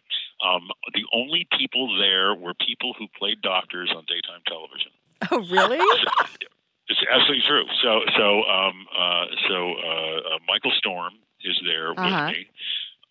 [0.46, 4.92] Um, the only people there were people who played doctors on daytime television.
[5.32, 5.78] Oh, really?
[6.88, 7.64] it's absolutely true.
[7.82, 12.26] So, so, um, uh, so uh, uh, Michael Storm is there uh-huh.
[12.28, 12.46] with me.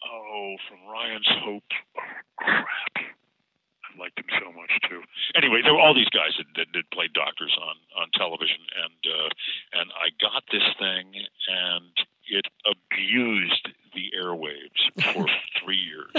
[0.06, 1.64] Oh, from Ryan's Hope.
[1.98, 2.02] Oh,
[2.38, 3.16] crap
[3.96, 5.02] I liked him so much too.
[5.36, 9.02] Anyway, there were all these guys that, that, that played doctors on on television, and
[9.08, 9.30] uh,
[9.80, 11.96] and I got this thing, and
[12.28, 15.26] it abused the airwaves for
[15.64, 16.14] three years.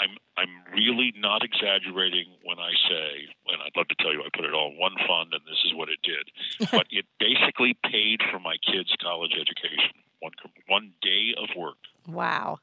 [0.00, 4.28] I'm I'm really not exaggerating when I say, and I'd love to tell you, I
[4.36, 6.68] put it all in one fund, and this is what it did.
[6.70, 9.96] but it basically paid for my kids' college education.
[10.20, 10.32] One
[10.68, 11.78] one day of work.
[12.06, 12.58] Wow.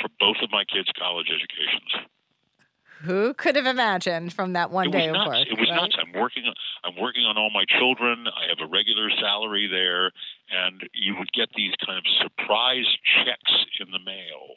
[0.00, 2.08] For both of my kids' college educations.
[3.04, 5.44] Who could have imagined from that one day of work?
[5.44, 5.82] It was right?
[5.82, 5.96] nuts.
[6.00, 6.44] I'm working.
[6.84, 8.26] I'm working on all my children.
[8.26, 10.12] I have a regular salary there,
[10.48, 12.88] and you would get these kind of surprise
[13.20, 14.56] checks in the mail,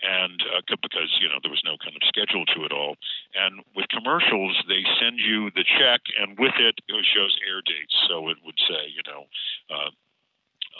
[0.00, 2.96] and uh, because you know there was no kind of schedule to it all.
[3.36, 7.92] And with commercials, they send you the check, and with it, it shows air dates.
[8.08, 9.28] So it would say, you know.
[9.68, 9.90] Uh,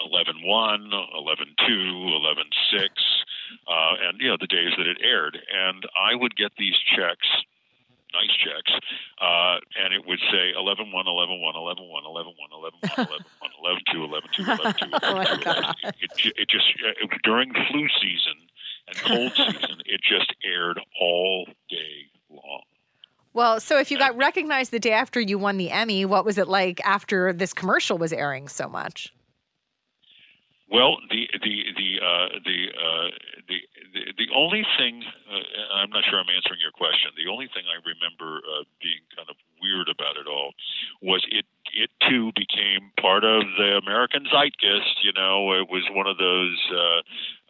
[0.05, 2.89] 11 1, 11 2, 11 6,
[3.69, 5.37] uh, and, you know, the days that it aired.
[5.37, 7.29] And I would get these checks,
[8.13, 8.73] nice checks,
[9.21, 13.07] uh, and it would say 11 1, 11 1, 11 1, 11 1, 11 1,
[13.07, 15.49] 11 1, 11 2, 11 2, 11 2, 11 2.
[15.49, 18.39] 11, it, it just, it, during flu season
[18.89, 22.63] and cold season, it just aired all day long.
[23.33, 26.39] Well, so if you got recognized the day after you won the Emmy, what was
[26.39, 29.13] it like after this commercial was airing so much?
[30.71, 33.09] Well, the the the uh, the, uh,
[33.49, 33.59] the
[34.17, 37.13] the only thing uh, I'm not sure I'm answering your question.
[37.17, 40.53] The only thing I remember uh, being kind of weird about it all
[41.03, 41.45] was it
[41.77, 45.05] it too became part of the American zeitgeist.
[45.05, 46.57] You know, it was one of those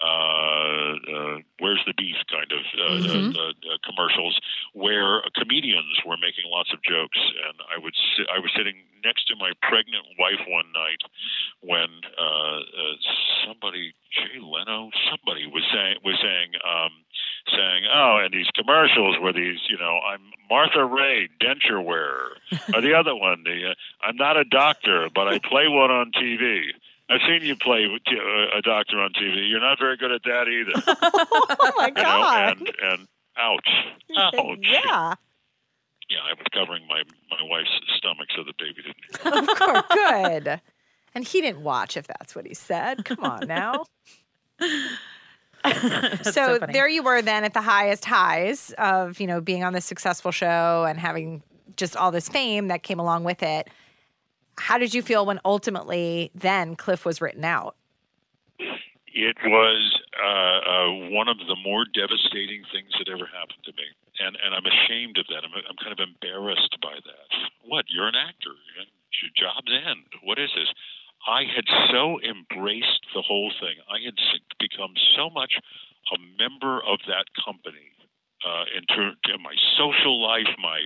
[0.02, 3.37] uh, uh, "Where's the beef" kind of uh, mm-hmm.
[3.37, 4.38] uh, uh, commercials
[4.72, 9.28] where comedians were making lots of jokes, and I would si- I was sitting next
[9.28, 11.02] to my pregnant wife one night
[11.61, 12.96] when uh, uh,
[13.46, 16.52] somebody Jay Leno somebody was saying was saying.
[16.62, 16.92] Um,
[17.50, 22.38] saying, "Oh, and these commercials were these, you know, I'm Martha Raye, denture wearer,
[22.74, 26.11] or the other one, the uh, I'm not a doctor, but I play one on
[26.12, 26.72] TV."
[27.11, 29.49] I've seen you play uh, a doctor on TV.
[29.49, 30.73] You're not very good at that either.
[31.61, 32.61] oh my god!
[32.61, 33.69] You know, and and ouch,
[34.17, 34.59] ouch.
[34.62, 35.14] Yeah.
[36.11, 39.49] Yeah, I was covering my my wife's stomach so the baby didn't.
[39.51, 40.61] Of course, good.
[41.14, 43.05] And he didn't watch if that's what he said.
[43.05, 43.85] Come on now.
[46.23, 49.73] so, so there you were then at the highest highs of you know being on
[49.73, 51.43] this successful show and having
[51.77, 53.69] just all this fame that came along with it
[54.59, 57.77] how did you feel when ultimately then cliff was written out?
[59.14, 63.87] It was uh, uh, one of the more devastating things that ever happened to me.
[64.19, 65.43] And and i'm ashamed of that.
[65.43, 67.29] I'm, I'm kind of embarrassed by that.
[67.67, 67.87] What?
[67.88, 68.55] You're an actor.
[69.23, 70.07] Your job's end.
[70.23, 70.71] What is this?
[71.27, 73.79] I had so embraced the whole thing.
[73.88, 74.19] I had
[74.61, 75.59] become so much
[76.12, 77.95] a member of that company
[78.45, 80.81] uh, in terms of my social life, my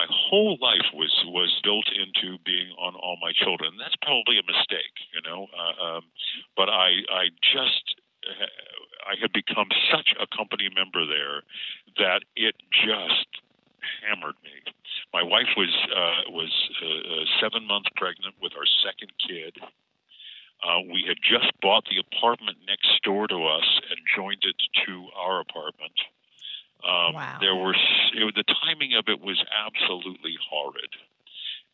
[0.00, 3.76] my whole life was was built into being on all my children.
[3.76, 5.44] That's probably a mistake, you know.
[5.52, 6.02] Uh, um,
[6.56, 8.00] but I I just
[9.04, 11.44] I had become such a company member there
[12.00, 13.28] that it just
[14.00, 14.56] hammered me.
[15.12, 19.52] My wife was uh, was uh, uh, seven months pregnant with our second kid.
[20.64, 25.08] Uh, we had just bought the apartment next door to us and joined it to
[25.16, 25.96] our apartment.
[26.84, 27.38] Um, wow.
[27.40, 30.92] There were it, the timing of it was absolutely horrid,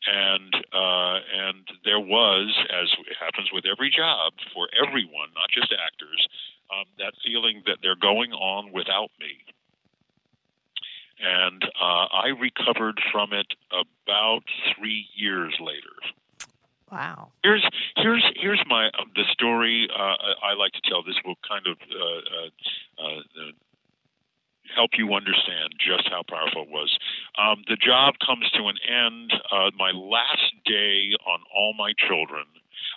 [0.06, 2.88] and uh, and there was, as
[3.18, 6.28] happens with every job for everyone, not just actors,
[6.72, 9.46] um, that feeling that they're going on without me
[11.18, 14.42] and uh, I recovered from it about
[14.76, 15.96] three years later.
[16.90, 17.28] Wow.
[17.42, 17.66] Here's
[17.96, 21.02] here's here's my uh, the story uh, I like to tell.
[21.02, 23.52] This will kind of uh, uh, uh,
[24.74, 26.96] help you understand just how powerful it was.
[27.38, 29.32] Um, the job comes to an end.
[29.50, 32.46] Uh, my last day on All My Children.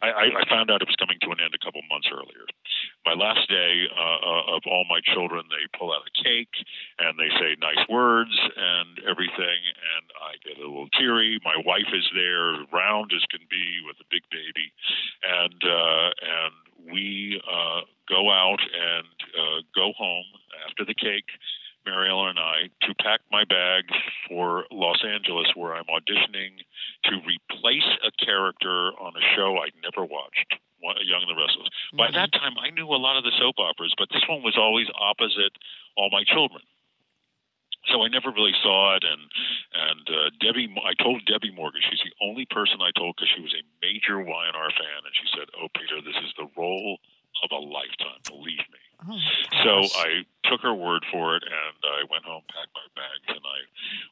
[0.01, 2.47] I, I found out it was coming to an end a couple months earlier.
[3.05, 6.53] My last day uh, uh, of all my children, they pull out a cake
[6.99, 11.39] and they say nice words and everything, and I get a little teary.
[11.43, 14.71] My wife is there, round as can be, with a big baby,
[15.23, 16.53] and uh, and
[16.91, 20.27] we uh, go out and uh, go home
[20.67, 21.27] after the cake
[21.87, 23.85] Mariellen and I to pack my bag
[24.27, 26.59] for Los Angeles, where I'm auditioning
[27.05, 31.67] to replace a character on a show never watched, Young and the Restless.
[31.67, 31.97] Mm-hmm.
[31.97, 34.57] By that time, I knew a lot of the soap operas, but this one was
[34.59, 35.55] always opposite
[35.95, 36.61] All My Children.
[37.87, 39.23] So I never really saw it, and
[39.71, 43.41] and uh, Debbie, I told Debbie Morgan, she's the only person I told because she
[43.41, 46.99] was a major Y&R fan, and she said, "Oh, Peter, this is the role
[47.41, 48.19] of a lifetime.
[48.27, 49.15] Believe me." Oh
[49.63, 53.39] so I took her word for it, and I went home, packed my bags, and
[53.39, 53.59] I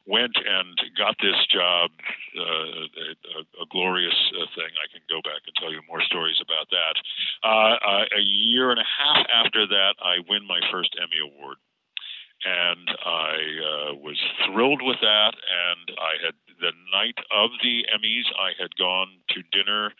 [0.06, 1.90] went and got this job.
[2.32, 2.88] Uh,
[3.36, 4.72] a, a, glorious uh, thing.
[4.80, 6.94] I can go back and tell you more stories about that.
[7.44, 11.58] Uh, uh, a year and a half after that, I win my first Emmy Award.
[12.44, 14.16] And I uh, was
[14.46, 15.34] thrilled with that.
[15.34, 19.92] And I had, the night of the Emmys, I had gone to dinner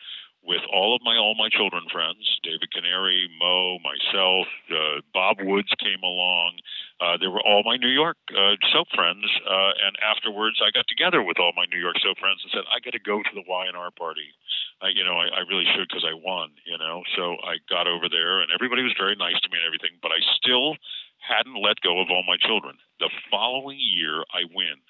[0.48, 5.68] with all of my all my children friends, David Canary, Mo, myself, uh, Bob Woods
[5.76, 6.58] came along.
[7.00, 10.86] Uh, there were all my New York uh, soap friends, uh, and afterwards I got
[10.88, 13.34] together with all my New York soap friends and said, "I got to go to
[13.34, 14.32] the Y&R party."
[14.80, 16.54] I, you know, I, I really should because I won.
[16.64, 19.68] You know, so I got over there, and everybody was very nice to me and
[19.68, 20.80] everything, but I still
[21.18, 22.78] hadn't let go of all my children.
[23.04, 24.80] The following year, I win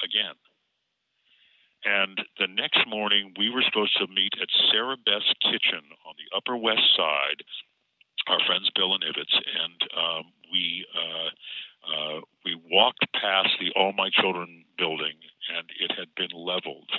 [0.00, 0.38] again
[1.84, 6.56] and the next morning, we were supposed to meet at Sarabeth's Kitchen on the Upper
[6.56, 7.42] West Side.
[8.26, 11.30] Our friends Bill and Ivets, and um, we uh,
[11.88, 15.16] uh, we walked past the All My Children building,
[15.56, 16.90] and it had been leveled.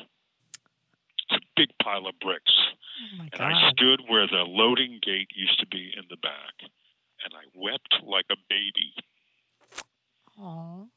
[1.29, 5.59] It's a big pile of bricks, oh and I stood where the loading gate used
[5.59, 8.93] to be in the back, and I wept like a baby.
[10.39, 10.87] Aww.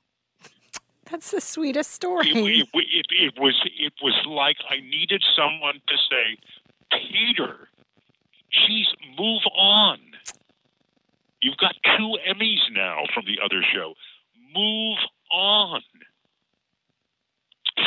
[1.11, 2.31] That's the sweetest story.
[2.31, 6.39] It, it, it, it, was it was like I needed someone to say,
[6.91, 7.69] Peter,
[8.51, 8.87] geez,
[9.19, 9.99] move on.
[11.41, 13.95] You've got two Emmys now from the other show.
[14.55, 14.99] Move
[15.33, 15.83] on.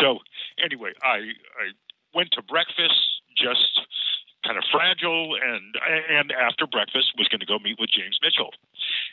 [0.02, 0.20] So
[0.64, 1.18] anyway, I
[1.64, 1.66] I
[2.14, 3.00] went to breakfast
[3.38, 3.80] just
[4.46, 5.76] kind of fragile and
[6.10, 8.54] and after breakfast was going to go meet with James Mitchell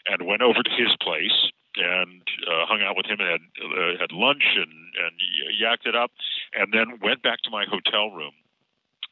[0.06, 3.92] and went over to his place and uh, hung out with him and had uh,
[3.98, 5.14] had lunch and and
[5.56, 6.10] yacked it up,
[6.54, 8.32] and then went back to my hotel room.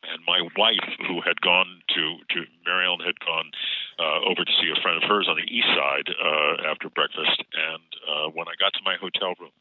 [0.02, 2.02] And my wife, who had gone to
[2.34, 3.50] to Mariellen, had gone
[3.98, 7.44] uh, over to see a friend of hers on the east side uh, after breakfast.
[7.52, 9.52] And uh, when I got to my hotel room,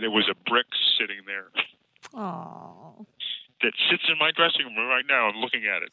[0.00, 0.66] there was a brick
[0.98, 1.48] sitting there.
[2.14, 3.06] Aww.
[3.64, 5.28] That sits in my dressing room right now.
[5.28, 5.90] I'm looking at it.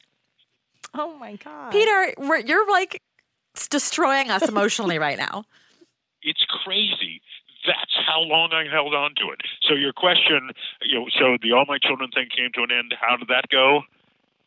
[0.93, 2.13] Oh my god, Peter,
[2.45, 3.01] you're like
[3.69, 5.45] destroying us emotionally right now.
[6.23, 7.19] It's crazy.
[7.65, 9.41] That's how long I held on to it.
[9.63, 10.51] So your question,
[10.83, 12.93] you know, so the All My Children thing came to an end.
[13.01, 13.81] How did that go?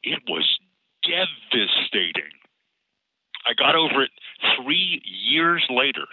[0.05, 0.47] It was
[1.03, 2.31] devastating.
[3.45, 4.11] I got over it
[4.57, 6.07] three years later.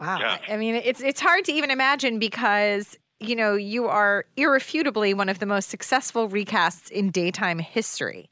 [0.00, 0.18] Wow.
[0.18, 0.38] Yeah.
[0.48, 5.28] I mean, it's it's hard to even imagine because you know you are irrefutably one
[5.28, 8.30] of the most successful recasts in daytime history.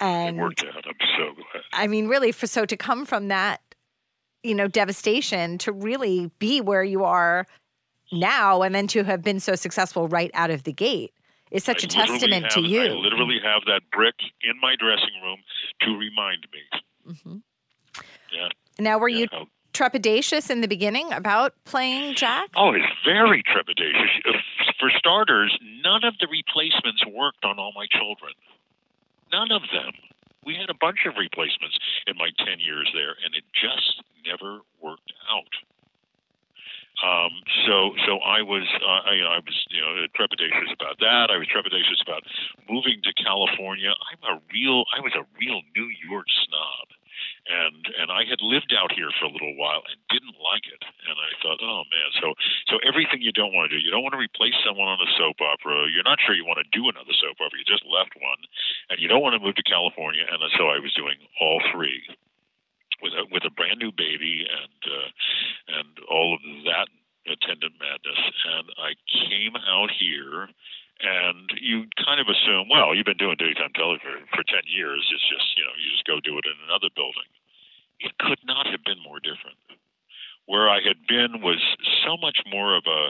[0.00, 0.84] And it worked out.
[0.86, 1.62] I'm so glad.
[1.72, 3.60] I mean, really, for so to come from that
[4.44, 7.46] you know, devastation to really be where you are
[8.12, 11.12] now and then to have been so successful right out of the gate
[11.50, 12.82] is such I a testament have, to you.
[12.82, 15.38] I literally have that brick in my dressing room
[15.80, 17.12] to remind me.
[17.12, 17.36] Mm-hmm.
[18.32, 18.48] Yeah.
[18.78, 19.26] Now, were yeah.
[19.32, 22.48] you trepidatious in the beginning about playing Jack?
[22.56, 24.40] Oh, it's very trepidatious.
[24.80, 28.32] For starters, none of the replacements worked on all my children.
[29.32, 29.92] None of them
[30.44, 34.60] we had a bunch of replacements in my 10 years there, and it just never
[34.80, 35.52] worked out.
[37.02, 37.32] Um,
[37.66, 41.28] so, so I was, uh, I, I was, you know, trepidatious about that.
[41.28, 42.22] I was trepidatious about
[42.70, 43.90] moving to California.
[43.90, 46.86] I'm a real, I was a real New York snob
[47.46, 50.82] and and I had lived out here for a little while and didn't like it.
[50.82, 52.34] And I thought, oh man, so
[52.70, 55.10] so everything you don't want to do, you don't want to replace someone on a
[55.18, 55.90] soap opera.
[55.92, 57.58] You're not sure you want to do another soap opera.
[57.58, 58.40] You just left one,
[58.90, 60.24] and you don't want to move to California.
[60.24, 62.02] And so I was doing all three
[63.02, 65.08] with a with a brand new baby and uh,
[65.80, 66.88] and all of that
[67.26, 68.20] attendant madness.
[68.56, 68.96] And I
[69.28, 70.48] came out here
[71.02, 75.02] and you kind of assume, well, you've been doing daytime television for, 10 years.
[75.10, 77.26] It's just, you know, you just go do it in another building.
[78.00, 79.58] It could not have been more different.
[80.46, 81.60] where I had been was
[82.04, 83.02] so much more of a,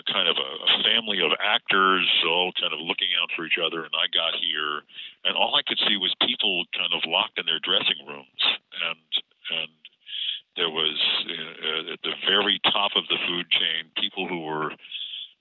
[0.00, 3.58] a kind of a, a family of actors, all kind of looking out for each
[3.62, 3.84] other.
[3.84, 4.82] And I got here,
[5.24, 8.42] and all I could see was people kind of locked in their dressing rooms,
[8.82, 8.98] and
[9.54, 9.70] and
[10.56, 10.98] there was
[11.30, 14.72] uh, at the very top of the food chain people who were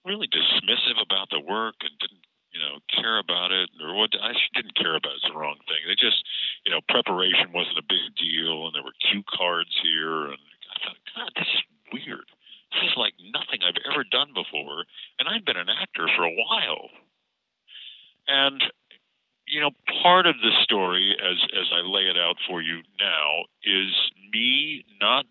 [0.06, 4.34] really dismissive about the work and didn't you know care about it or what I
[4.54, 5.82] didn't care about is the wrong thing.
[5.88, 6.22] They just
[6.66, 10.42] you know preparation wasn't a big deal, and there were cue cards here, and
[10.72, 12.28] I thought, God, this is weird.
[12.72, 14.86] This is like nothing I've ever done before,
[15.20, 16.90] and I've been an actor for a while.
[18.28, 18.62] And
[19.48, 23.46] you know, part of the story, as as I lay it out for you now,
[23.64, 23.94] is
[24.32, 25.26] me not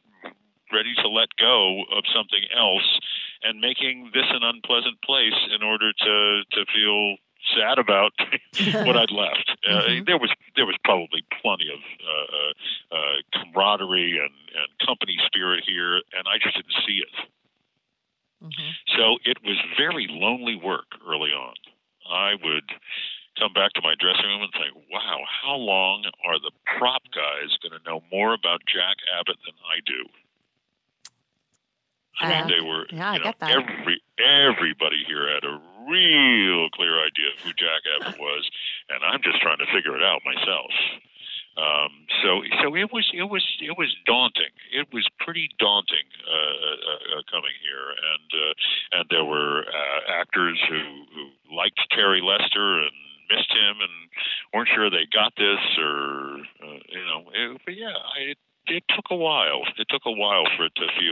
[0.72, 2.98] ready to let go of something else
[3.44, 7.16] and making this an unpleasant place in order to to feel
[7.56, 8.12] sad about
[8.86, 9.50] what I'd left.
[9.66, 10.04] Uh, mm-hmm.
[10.06, 15.64] There was there was probably plenty of uh, uh, uh, camaraderie and, and company spirit
[15.66, 17.14] here, and I just didn't see it.
[18.42, 18.70] Mm-hmm.
[18.98, 21.54] So it was very lonely work early on.
[22.10, 22.66] I would
[23.38, 27.54] come back to my dressing room and think, "Wow, how long are the prop guys
[27.62, 30.10] going to know more about Jack Abbott than I do?"
[32.22, 32.86] I mean, uh, they were.
[32.90, 33.50] Yeah, you know, I get that.
[33.50, 35.58] Every everybody here had a
[35.90, 38.48] real clear idea of who Jack Abbott was,
[38.88, 40.70] and I'm just trying to figure it out myself.
[41.52, 44.56] Um, so, so it was, it was, it was daunting.
[44.72, 48.52] It was pretty daunting uh, uh, uh, coming here, and uh,
[48.96, 50.80] and there were uh, actors who,
[51.12, 52.96] who liked Terry Lester and
[53.28, 53.92] missed him, and
[54.54, 57.28] weren't sure they got this, or uh, you know.
[57.34, 58.32] It, but yeah, I,
[58.72, 59.60] it took a while.
[59.76, 61.11] It took a while for it to feel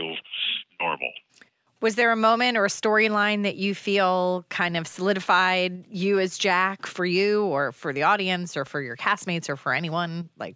[1.91, 6.37] Was there a moment or a storyline that you feel kind of solidified you as
[6.37, 10.29] Jack for you or for the audience or for your castmates or for anyone?
[10.39, 10.55] Like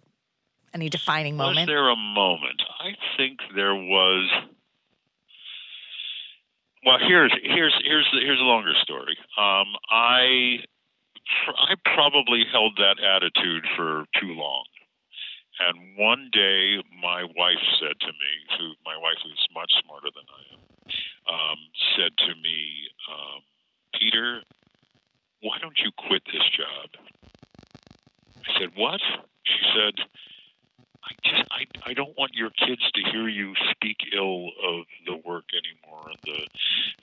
[0.72, 1.58] any defining moment?
[1.58, 2.62] Was there a moment?
[2.80, 4.30] I think there was.
[6.86, 9.18] Well, here's here's here's here's a longer story.
[9.36, 10.64] Um, I
[11.52, 14.64] I probably held that attitude for too long.
[15.60, 20.24] And one day, my wife said to me, who my wife is much smarter than
[20.28, 20.55] I am,
[21.30, 21.58] um,
[21.96, 23.42] said to me, um,
[23.98, 24.42] Peter,
[25.42, 26.90] why don't you quit this job?
[28.46, 29.00] I said, what?
[29.44, 29.94] She said,
[31.06, 35.16] I just I, I don't want your kids to hear you speak ill of the
[35.24, 36.40] work anymore and the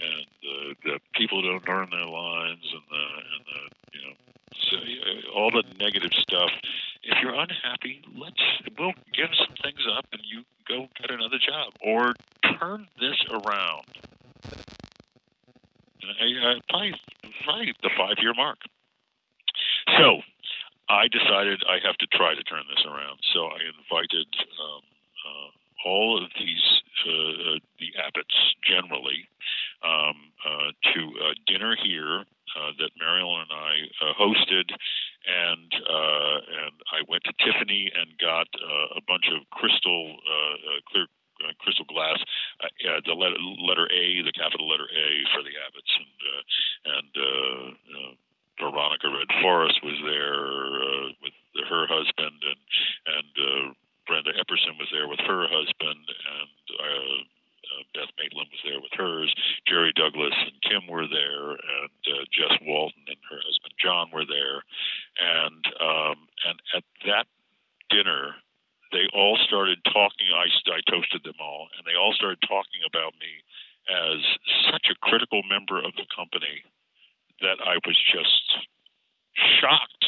[0.03, 4.13] and the, the people don't learn their lines and the and the you know
[4.69, 6.49] so, uh, all the negative stuff.
[7.03, 8.43] If you're unhappy, let's
[8.78, 12.13] we'll give some things up and you go get another job or
[12.59, 13.86] turn this around.
[16.04, 18.60] I, probably, the five year mark.
[19.98, 20.22] So
[20.89, 23.20] I decided I have to try to turn this around.
[23.34, 24.28] So I invited
[24.60, 24.84] um,
[25.26, 26.66] uh, all of these,
[27.08, 29.28] uh, uh, the Abbotts generally,
[29.84, 32.24] um, uh, to uh, dinner here
[32.56, 33.74] uh, that Mariellen and I
[34.06, 34.70] uh, hosted,
[35.26, 40.54] and uh, and I went to Tiffany and got uh, a bunch of crystal uh,
[40.54, 41.08] uh, clear
[41.44, 42.20] uh, crystal glass,
[42.64, 46.44] uh, uh, the letter, letter A, the capital letter A for the Abbotts, and uh,
[46.98, 47.64] and uh,
[47.94, 48.14] uh,
[48.60, 51.36] Veronica Redd Forrest was there uh, with
[51.70, 52.62] her husband, and
[53.18, 53.74] and uh,
[54.08, 57.18] Brenda Epperson was there with her husband, and uh,
[57.74, 59.34] uh, Beth Maitland was there with hers.
[59.68, 64.28] Jerry Douglas and Kim were there, and uh, Jess Walton and her husband John were
[64.28, 64.62] there,
[65.18, 67.26] and um, and at that
[67.89, 68.36] dinner,
[68.94, 70.30] they all started talking.
[70.30, 73.41] I, I toasted them all, and they all started talking about me
[73.89, 74.22] as
[74.72, 76.64] such a critical member of the company
[77.41, 78.64] that I was just
[79.60, 80.06] shocked.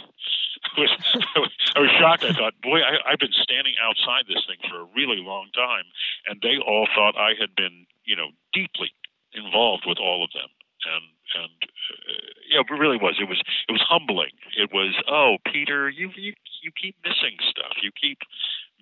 [0.78, 2.24] I was, I was shocked.
[2.24, 5.86] I thought, boy, I, I've been standing outside this thing for a really long time,
[6.30, 8.92] and they all thought I had been, you know, deeply
[9.34, 10.50] involved with all of them.
[10.86, 11.06] And
[11.36, 13.18] and uh, yeah, it really was.
[13.20, 14.36] It was it was humbling.
[14.58, 17.82] It was, oh, Peter, you you you keep missing stuff.
[17.82, 18.20] You keep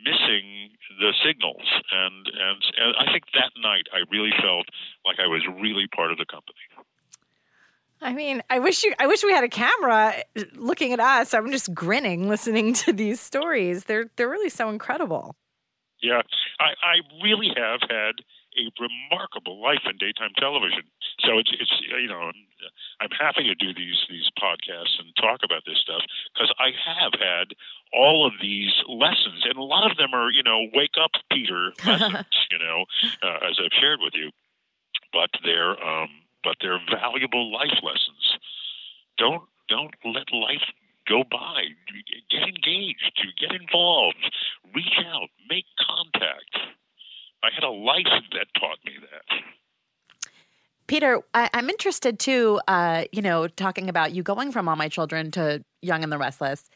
[0.04, 4.68] missing the signals, and and and I think that night I really felt
[5.06, 6.60] like I was really part of the company.
[8.01, 11.34] I mean, I wish you I wish we had a camera uh, looking at us.
[11.34, 13.86] I'm just grinning listening to these stories.
[13.86, 15.36] They're they're really so incredible.
[16.01, 16.22] Yeah.
[16.60, 18.16] I, I really have had
[18.58, 20.84] a remarkable life in daytime television.
[21.26, 22.32] So it's it's you know
[22.99, 26.01] I'm happy to do these these podcasts and talk about this stuff
[26.34, 27.54] because I have had
[27.93, 31.74] all of these lessons, and a lot of them are you know wake up Peter
[31.86, 32.86] lessons, you know,
[33.24, 34.32] uh, as I've shared with you,
[35.12, 36.10] but they're um,
[36.43, 38.38] but they're valuable life lessons.
[39.18, 40.68] Don't don't let life
[41.08, 41.64] go by.
[42.30, 43.22] Get engaged.
[43.39, 44.18] Get involved.
[44.74, 45.30] Reach out.
[45.49, 46.82] Make contact.
[47.43, 49.39] I had a life that taught me that.
[50.87, 52.59] Peter, I, am interested too.
[52.67, 56.17] Uh, you know, talking about you going from All My Children to Young and the
[56.17, 56.69] Restless,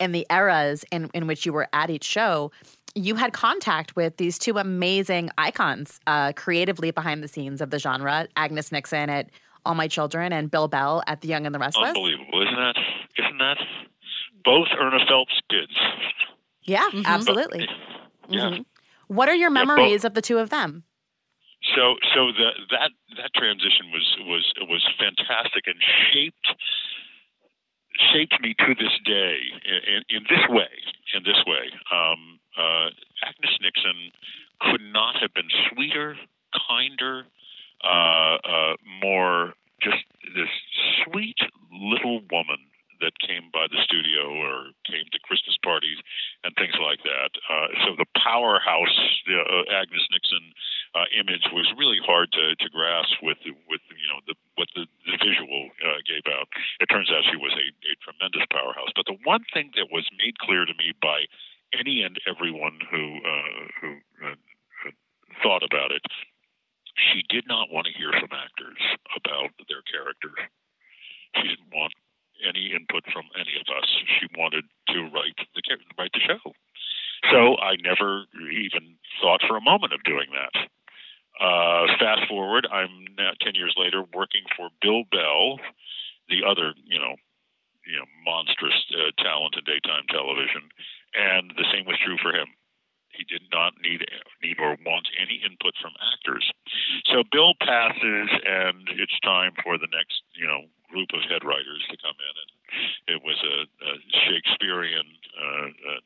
[0.00, 2.50] and the eras in in which you were at each show.
[2.94, 7.78] You had contact with these two amazing icons, uh, creatively behind the scenes of the
[7.78, 9.30] genre: Agnes Nixon at
[9.64, 11.88] All My Children and Bill Bell at The Young and the Restless.
[11.88, 12.76] Unbelievable, isn't that?
[13.16, 13.58] Isn't that?
[14.44, 15.72] Both Irna Phillips kids.
[16.64, 17.06] Yeah, mm-hmm.
[17.06, 17.68] absolutely.
[18.28, 18.40] Yeah.
[18.40, 18.62] Mm-hmm.
[19.12, 20.84] What are your memories of the two of them?
[21.76, 22.90] So, so the, that
[23.20, 25.76] that transition was was was fantastic and
[26.10, 26.48] shaped
[28.12, 29.36] shaped me to this day
[29.68, 30.72] in, in, in this way.
[31.14, 32.88] In this way, um, uh,
[33.22, 34.10] Agnes Nixon
[34.60, 36.16] could not have been sweeter,
[36.68, 37.24] kinder,
[37.84, 39.52] uh, uh, more
[39.82, 40.48] just this
[41.04, 41.36] sweet
[41.70, 42.64] little woman
[43.02, 45.98] that came by the studio or came to Christmas parties
[46.46, 47.30] and things like that.
[47.50, 48.98] Uh, so the powerhouse
[49.28, 50.54] uh, Agnes Nixon
[50.94, 54.86] uh, image was really hard to, to grasp with with you know the, what the,
[55.08, 56.46] the visual uh, gave out.
[56.80, 58.94] It turns out she was a, a tremendous powerhouse.
[58.94, 61.26] But the one thing that was made clear to me by
[61.72, 63.90] any and everyone who uh, who
[64.22, 64.38] uh,
[65.42, 66.04] thought about it,
[66.94, 68.80] she did not want to hear from actors
[69.16, 70.32] about their character.
[71.40, 71.96] She didn't want
[72.46, 73.88] any input from any of us.
[74.18, 75.62] She wanted to write the
[75.98, 76.52] write the show.
[77.30, 80.54] So I never even thought for a moment of doing that.
[81.40, 85.58] Uh, fast forward, I'm now ten years later working for Bill Bell,
[86.28, 87.16] the other you know
[87.86, 90.68] you know monstrous uh, talent in daytime television,
[91.14, 92.48] and the same was true for him.
[93.12, 94.04] He did not need
[94.42, 96.50] need or want any input from actors.
[97.06, 101.82] So Bill passes, and it's time for the next you know group of head writers
[101.88, 102.50] to come in, and
[103.16, 103.92] it was a, a
[104.28, 106.00] Shakespearean uh, uh,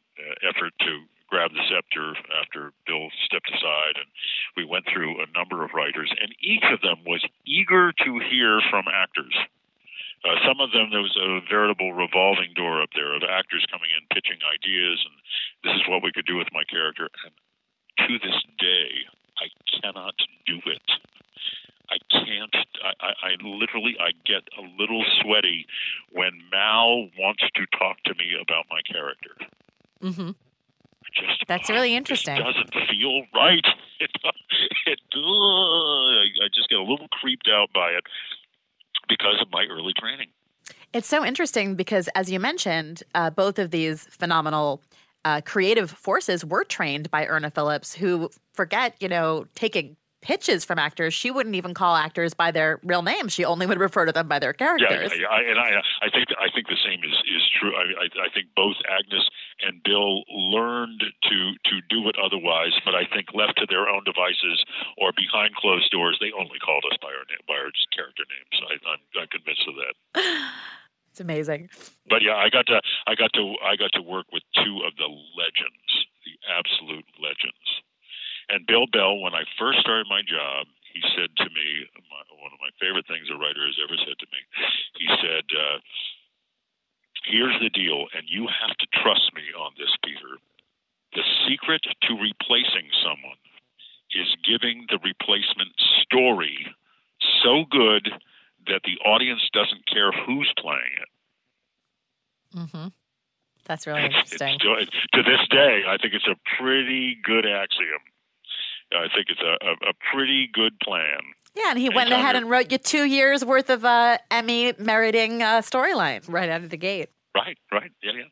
[0.47, 4.09] effort to grab the scepter after Bill stepped aside, and
[4.57, 8.62] we went through a number of writers, and each of them was eager to hear
[8.70, 9.34] from actors.
[10.24, 13.91] Uh, some of them, there was a veritable revolving door up there of actors coming
[13.95, 15.14] in pitching ideas, and
[15.62, 17.11] this is what we could do with my character.
[17.26, 17.34] And
[18.07, 19.07] to this day,
[19.39, 19.47] I
[19.82, 20.14] cannot
[20.47, 20.82] do it.
[21.91, 22.55] I can't.
[23.01, 25.66] I, I literally I get a little sweaty
[26.12, 29.30] when Mal wants to talk to me about my character.
[30.03, 30.30] Mm-hmm.
[31.14, 32.37] Just, That's really interesting.
[32.37, 33.64] It doesn't feel right.
[33.99, 34.11] It,
[34.87, 38.05] it, uh, I just get a little creeped out by it
[39.09, 40.28] because of my early training.
[40.93, 44.82] It's so interesting because, as you mentioned, uh, both of these phenomenal
[45.24, 49.97] uh, creative forces were trained by Irna Phillips, who forget, you know, taking
[50.27, 53.33] pitches from actors, she wouldn't even call actors by their real names.
[53.33, 55.14] She only would refer to them by their characters.
[55.14, 55.70] Yeah, yeah, I, and I,
[56.03, 57.70] I think I think the same is is true.
[57.70, 59.22] I, I, I think both Agnes
[59.62, 64.03] and Bill learned to to do it otherwise, but I think left to their own
[64.03, 64.66] devices
[64.99, 68.57] or behind closed doors, they only called us by our by our character names.
[68.66, 69.95] I, I'm, I'm convinced of that.
[71.16, 71.70] It's amazing.
[72.11, 74.93] But yeah, I got to I got to I got to work with two of
[75.01, 75.89] the legends,
[76.29, 77.64] the absolute legends.
[78.49, 82.55] And Bill Bell, when I first started my job, he said to me, my, one
[82.55, 84.40] of my favorite things a writer has ever said to me,
[84.97, 85.78] he said, uh,
[87.26, 90.38] Here's the deal, and you have to trust me on this, Peter.
[91.14, 93.40] The secret to replacing someone
[94.14, 96.70] is giving the replacement story
[97.42, 98.11] so good
[98.68, 101.11] that the audience doesn't care who's playing it.
[102.57, 102.88] Mm-hmm.
[103.64, 104.59] That's really interesting.
[104.62, 108.01] It's, to this day, I think it's a pretty good axiom.
[108.93, 111.20] I think it's a, a, a pretty good plan.
[111.55, 115.43] Yeah, and he went ahead and wrote you two years worth of uh, Emmy meriting
[115.43, 117.09] uh, storyline right out of the gate.
[117.34, 118.24] Right, right, yeah, yeah.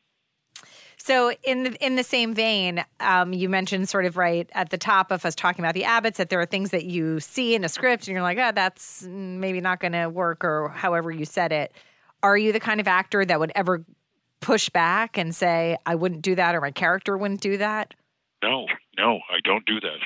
[0.97, 4.77] So in the, in the same vein, um, you mentioned sort of right at the
[4.77, 7.63] top of us talking about the Abbotts that there are things that you see in
[7.63, 11.25] a script and you're like, oh, that's maybe not going to work, or however you
[11.25, 11.73] said it.
[12.23, 13.85] Are you the kind of actor that would ever
[14.39, 17.93] push back and say, I wouldn't do that, or my character wouldn't do that?
[18.43, 18.65] No,
[18.97, 19.97] no, I don't do that.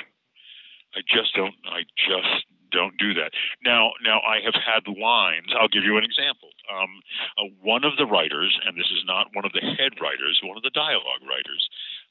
[1.00, 1.56] I just don't.
[1.64, 3.32] I just don't do that.
[3.64, 5.50] Now, now I have had lines.
[5.56, 6.52] I'll give you an example.
[6.70, 7.02] Um,
[7.40, 10.58] uh, one of the writers, and this is not one of the head writers, one
[10.58, 11.64] of the dialogue writers,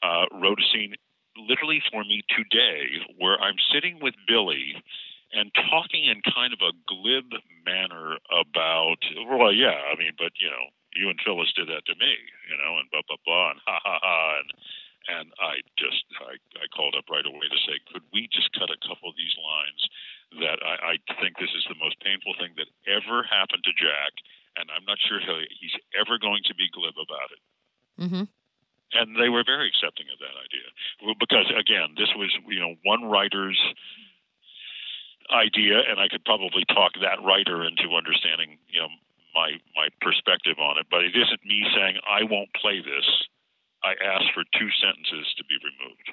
[0.03, 0.95] uh, wrote a scene
[1.39, 4.75] literally for me today where I'm sitting with Billy
[5.31, 7.31] and talking in kind of a glib
[7.63, 10.65] manner about, well, yeah, I mean, but you know,
[10.97, 12.15] you and Phyllis did that to me,
[12.51, 14.51] you know, and blah blah blah, and ha ha ha, and
[15.09, 18.69] and I just I, I called up right away to say, could we just cut
[18.69, 19.83] a couple of these lines?
[20.45, 24.13] That I, I think this is the most painful thing that ever happened to Jack,
[24.61, 27.43] and I'm not sure he's ever going to be glib about it.
[27.97, 28.25] Mm-hmm.
[28.93, 30.69] And they were very accepting of that idea.
[31.17, 33.59] because again, this was you know one writer's
[35.33, 38.93] idea, and I could probably talk that writer into understanding you know
[39.33, 40.87] my my perspective on it.
[40.93, 43.09] But it isn't me saying I won't play this.
[43.85, 46.11] I asked for two sentences to be removed.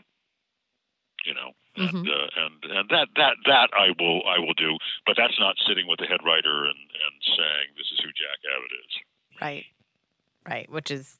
[1.26, 1.98] You know, Mm-hmm.
[1.98, 4.78] and uh, and and that that that I will I will do.
[5.06, 8.40] But that's not sitting with the head writer and and saying this is who Jack
[8.48, 8.94] Abbott is.
[9.42, 9.66] Right.
[10.48, 10.72] Right.
[10.72, 11.18] Which is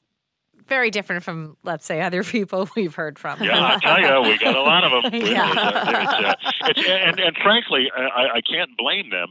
[0.66, 3.42] very different from, let's say, other people we've heard from.
[3.42, 5.12] Yeah, I tell you, we got a lot of them.
[5.26, 5.50] Yeah.
[5.52, 6.34] It's, uh,
[6.70, 9.28] it's, and and frankly, I, I can't blame them.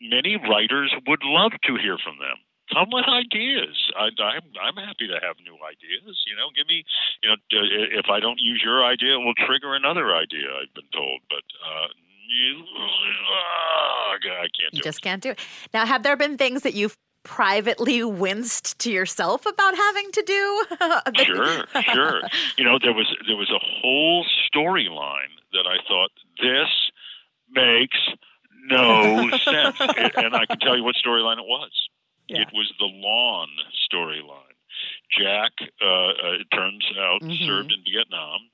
[0.00, 2.36] Many writers would love to hear from them.
[2.72, 3.76] Come with ideas.
[3.96, 6.16] I, I'm I'm happy to have new ideas.
[6.26, 6.84] You know, give me,
[7.22, 10.48] you know, if I don't use your idea, it will trigger another idea.
[10.48, 11.88] I've been told, but uh,
[12.28, 14.16] you, uh, I
[14.56, 14.84] can't do You it.
[14.84, 15.38] just can't do it.
[15.74, 20.64] Now, have there been things that you've privately winced to yourself about having to do?
[21.24, 22.20] sure, sure.
[22.58, 26.10] You know, there was there was a whole storyline that I thought
[26.40, 26.68] this
[27.50, 27.98] makes
[28.66, 29.76] no sense,
[30.16, 31.70] and I can tell you what storyline it was.
[32.32, 32.42] Yeah.
[32.42, 33.48] It was the Luan
[33.92, 34.56] storyline.
[35.16, 37.46] Jack, uh, uh, it turns out, Mhm.
[37.46, 38.50] served in Vietnam.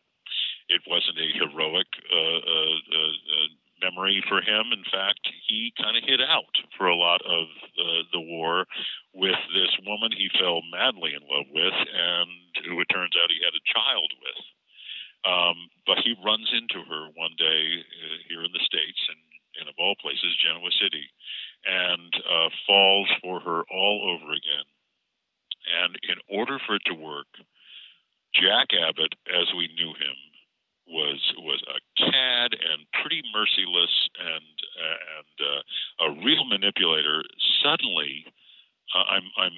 [0.68, 3.48] It wasn't a heroic uh, uh, uh, uh,
[3.80, 4.72] memory for him.
[4.72, 7.48] In fact, he kind of hid out for a lot of
[7.78, 8.66] uh, the war
[9.14, 12.30] with this woman he fell madly in love with, and
[12.66, 14.44] who it turns out he had a child with.
[15.24, 19.18] Um, but he runs into her one day uh, here in the States, and,
[19.60, 21.08] and of all places, Genoa City,
[21.66, 24.66] and uh, falls for her all over again.
[25.82, 27.28] And in order for it to work,
[28.34, 30.16] Jack Abbott, as we knew him,
[30.88, 35.60] was was a cad and pretty merciless and uh, and uh,
[36.06, 37.22] a real manipulator.
[37.62, 38.24] Suddenly,
[38.96, 39.56] uh, I'm I'm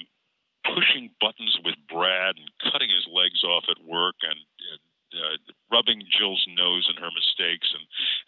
[0.74, 4.82] pushing buttons with Brad and cutting his legs off at work and, and
[5.16, 5.36] uh,
[5.72, 7.86] rubbing Jill's nose in her mistakes and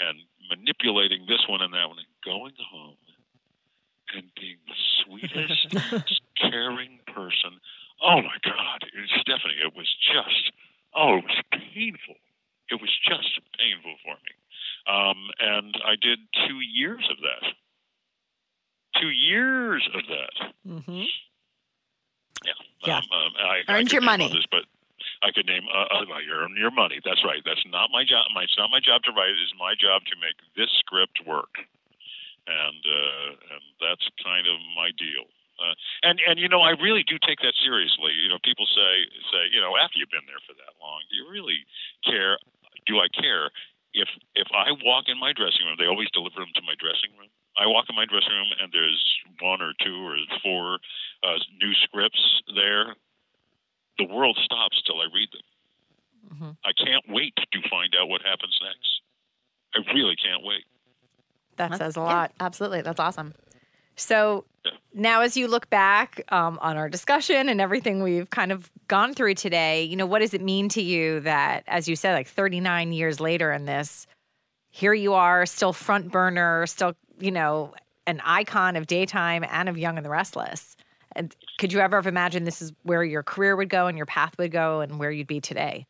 [0.08, 0.16] and
[0.46, 2.96] manipulating this one and that one and going home
[4.14, 7.58] and being the sweetest, caring person.
[8.02, 10.52] Oh my God, it, Stephanie, it was just
[10.94, 12.16] oh, it was painful.
[12.70, 14.34] It was just painful for me.
[14.88, 17.52] Um, and I did two years of that.
[19.00, 20.52] Two years of that.
[20.66, 21.04] Mm-hmm.
[22.44, 22.58] Yeah.
[22.84, 22.96] Yeah.
[22.98, 24.26] Um, um, I, I Earned could your money.
[24.26, 24.64] Others, but
[25.22, 27.00] I could name uh, uh, well, you earn your money.
[27.04, 27.42] That's right.
[27.44, 28.26] That's not my job.
[28.34, 29.30] My, it's not my job to write.
[29.30, 31.62] It is my job to make this script work,
[32.46, 35.30] and uh, and that's kind of my deal.
[35.62, 35.74] Uh,
[36.12, 38.12] and and you know, I really do take that seriously.
[38.20, 41.16] You know, people say say you know after you've been there for that long, do
[41.16, 41.64] you really
[42.04, 42.36] care?
[42.84, 43.48] Do I care
[43.96, 45.80] if if I walk in my dressing room?
[45.80, 47.32] They always deliver them to my dressing room.
[47.56, 49.00] I walk in my dressing room and there's
[49.40, 50.78] one or two or four
[51.24, 52.96] uh, new scripts there.
[53.98, 55.46] The world stops till I read them.
[56.32, 56.56] Mhm.
[56.64, 59.00] I can't wait to find out what happens next.
[59.74, 60.64] I really can't wait.
[61.56, 62.32] That says a Yeah, lot.
[62.40, 62.80] absolutely.
[62.82, 63.34] That's awesome.
[63.96, 64.51] So Yeah.
[65.02, 69.14] Now, as you look back um, on our discussion and everything we've kind of gone
[69.14, 72.28] through today, you know, what does it mean to you that, as you said, like
[72.28, 74.06] 39 years later in this,
[74.70, 77.74] here you are, still front burner, still, you know,
[78.06, 80.76] an icon of daytime and of Young and the Restless?
[81.14, 84.06] And could you ever have imagined this is where your career would go and your
[84.06, 85.86] path would go and where you'd be today?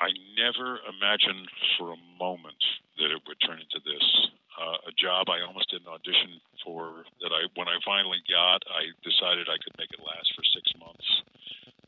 [0.00, 1.48] I never imagined
[1.78, 2.62] for a moment
[2.98, 4.04] that it would turn into this.
[4.52, 8.92] Uh, a job I almost didn't audition for that I when I finally got, I
[9.02, 11.06] decided I could make it last for six months.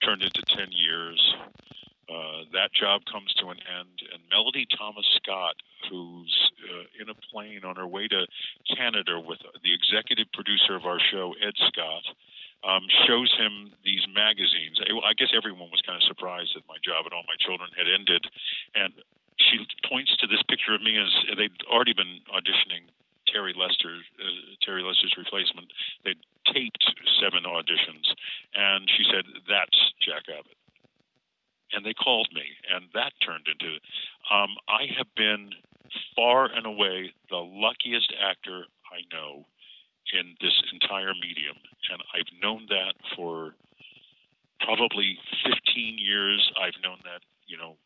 [0.02, 1.20] Turned into ten years.
[2.08, 5.56] Uh, that job comes to an end, and Melody Thomas Scott,
[5.88, 8.26] who's uh, in a plane on her way to
[8.76, 11.00] Canada with the executive producer of our
[11.74, 12.06] Scott,
[12.62, 14.80] um, shows him these magazines.
[14.80, 17.68] I, I guess everyone was kind of surprised that my job and all my children
[17.76, 18.24] had ended,
[18.78, 18.94] and
[19.36, 22.88] she points to this picture of me as they'd already been auditioning
[23.28, 25.72] Terry Lester, uh, Terry Lester's replacement.
[26.04, 26.22] They'd
[26.54, 26.84] taped
[27.20, 28.06] seven auditions,
[28.54, 30.56] and she said, "That's Jack Abbott."
[31.72, 33.80] And they called me, and that turned into.
[34.30, 35.50] Um, I have been
[36.14, 39.46] far and away the luckiest actor I know
[40.12, 41.56] in this entire medium,
[41.90, 43.54] and I've known that for
[44.60, 46.52] probably 15 years.
[46.60, 47.76] I've known that, you know,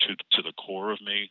[0.00, 1.30] to to the core of me.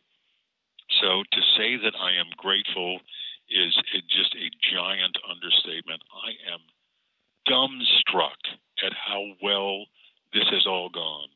[1.00, 3.00] So to say that I am grateful
[3.48, 3.74] is
[4.08, 6.02] just a giant understatement.
[6.12, 6.60] I am
[7.48, 8.40] dumbstruck
[8.84, 9.86] at how well
[10.32, 11.28] this has all gone.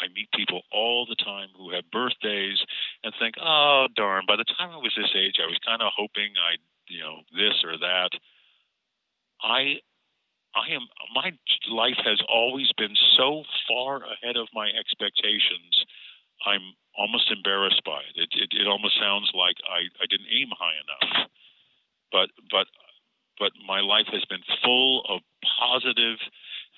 [0.00, 2.58] I meet people all the time who have birthdays
[3.04, 4.24] and think, "Oh, darn!
[4.26, 7.22] By the time I was this age, I was kind of hoping I'd, you know,
[7.32, 8.10] this or that."
[9.42, 9.82] I,
[10.54, 10.86] I am.
[11.14, 11.32] My
[11.70, 15.84] life has always been so far ahead of my expectations.
[16.46, 18.16] I'm almost embarrassed by it.
[18.16, 21.28] It, it, it almost sounds like I, I didn't aim high enough.
[22.12, 22.66] But but
[23.38, 25.20] but my life has been full of
[25.58, 26.18] positive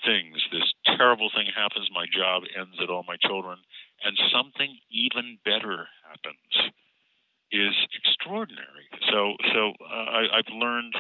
[0.05, 0.39] things.
[0.53, 3.59] This terrible thing happens, my job ends at all my children,
[4.05, 6.73] and something even better happens
[7.53, 8.87] is extraordinary.
[9.11, 10.95] So so uh, I, I've learned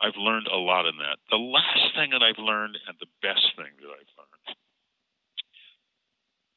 [0.00, 1.18] I've learned a lot in that.
[1.30, 4.56] The last thing that I've learned and the best thing that I've learned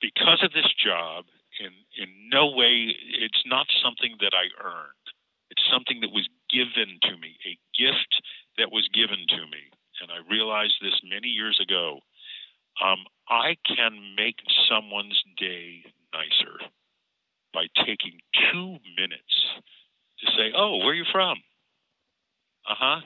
[0.03, 1.25] because of this job
[1.59, 2.91] in in no way
[3.23, 5.05] it's not something that I earned.
[5.49, 8.11] It's something that was given to me, a gift
[8.57, 9.71] that was given to me.
[10.01, 11.99] And I realized this many years ago.
[12.83, 14.37] Um, I can make
[14.67, 16.57] someone's day nicer
[17.53, 18.19] by taking
[18.51, 19.35] two minutes
[20.19, 21.37] to say, "Oh, where are you from?"
[22.67, 23.01] Uh huh.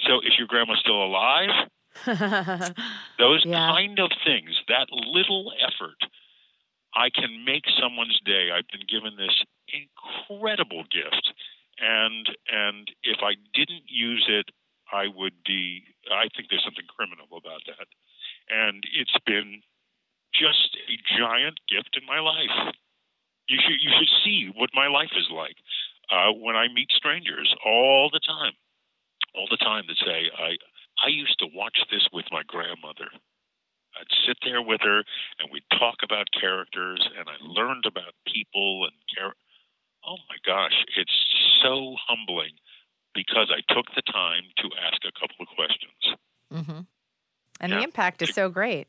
[0.00, 1.68] So, is your grandma still alive?
[3.18, 3.72] Those yeah.
[3.72, 5.96] kind of things, that little effort
[6.96, 8.48] I can make someone's day.
[8.50, 11.28] I've been given this incredible gift,
[11.78, 14.48] and and if I didn't use it,
[14.90, 15.84] I would be.
[16.10, 17.88] I think there's something criminal about that,
[18.48, 19.60] and it's been
[20.32, 22.72] just a giant gift in my life.
[23.48, 25.56] You should you should see what my life is like
[26.08, 28.56] uh, when I meet strangers all the time,
[29.36, 30.56] all the time that say I
[31.04, 33.12] I used to watch this with my grandmother.
[33.96, 35.04] I'd sit there with her
[35.40, 39.32] and we'd talk about characters and I learned about people and care.
[40.06, 41.16] Oh my gosh, it's
[41.62, 42.56] so humbling
[43.14, 46.02] because I took the time to ask a couple of questions.
[46.52, 46.80] Mm-hmm.
[47.60, 48.86] And yeah, the impact is so great.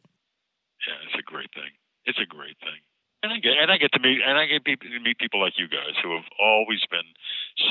[0.86, 1.72] Yeah, it's a great thing.
[2.06, 2.84] It's a great thing.
[3.24, 5.58] And I get and I get to meet and I get to meet people like
[5.58, 7.08] you guys who have always been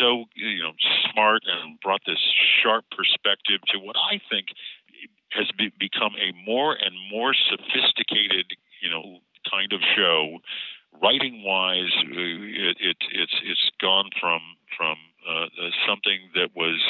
[0.01, 0.73] so you know
[1.13, 2.19] smart and brought this
[2.63, 4.49] sharp perspective to what I think
[5.31, 9.19] has be, become a more and more sophisticated, you know,
[9.51, 10.39] kind of show.
[11.03, 14.41] Writing wise, uh, it, it, it's it's gone from
[14.77, 14.97] from
[15.27, 16.81] uh, uh, something that was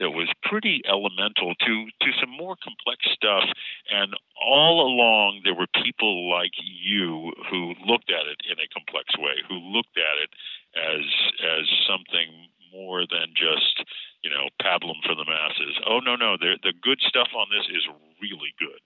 [0.00, 3.44] that was pretty elemental to to some more complex stuff.
[3.90, 9.12] And all along, there were people like you who looked at it in a complex
[9.18, 10.30] way, who looked at it
[10.74, 11.04] as
[11.44, 13.84] as something more than just
[14.22, 15.78] you know pablum for the masses.
[15.86, 17.84] Oh no, no, the the good stuff on this is
[18.20, 18.82] really good,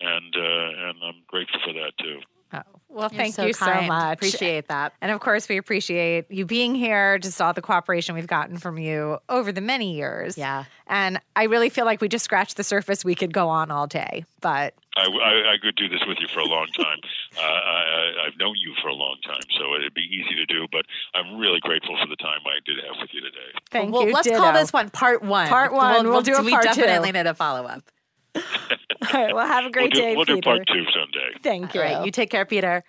[0.00, 2.20] and uh, and I'm grateful for that too.
[2.52, 3.82] Oh, well, You're thank so you kind.
[3.82, 4.18] so much.
[4.18, 4.94] Appreciate that.
[5.02, 8.78] And of course, we appreciate you being here, just all the cooperation we've gotten from
[8.78, 10.38] you over the many years.
[10.38, 10.64] Yeah.
[10.86, 13.04] And I really feel like we just scratched the surface.
[13.04, 14.72] We could go on all day, but.
[14.96, 16.98] I, I, I could do this with you for a long time.
[17.36, 20.66] uh, I, have known you for a long time, so it'd be easy to do,
[20.72, 23.58] but I'm really grateful for the time I did have with you today.
[23.70, 24.14] Thank well, you.
[24.14, 24.38] Let's Ditto.
[24.38, 25.48] call this one part one.
[25.48, 25.92] Part one.
[25.92, 27.18] We'll, we'll, we'll do a we part definitely two.
[27.18, 27.82] need a follow up.
[28.36, 29.34] All right.
[29.34, 30.36] Well, have a great we'll do, day, We'll Peter.
[30.36, 31.38] do part two someday.
[31.42, 31.82] Thank you.
[31.82, 32.04] All right.
[32.06, 32.82] You take care, Peter.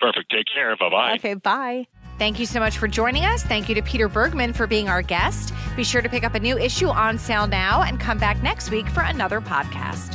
[0.00, 0.30] Perfect.
[0.30, 0.76] Take care.
[0.76, 1.14] Bye bye.
[1.14, 1.34] Okay.
[1.34, 1.86] Bye.
[2.18, 3.42] Thank you so much for joining us.
[3.42, 5.52] Thank you to Peter Bergman for being our guest.
[5.76, 8.70] Be sure to pick up a new issue on sale now and come back next
[8.70, 10.14] week for another podcast.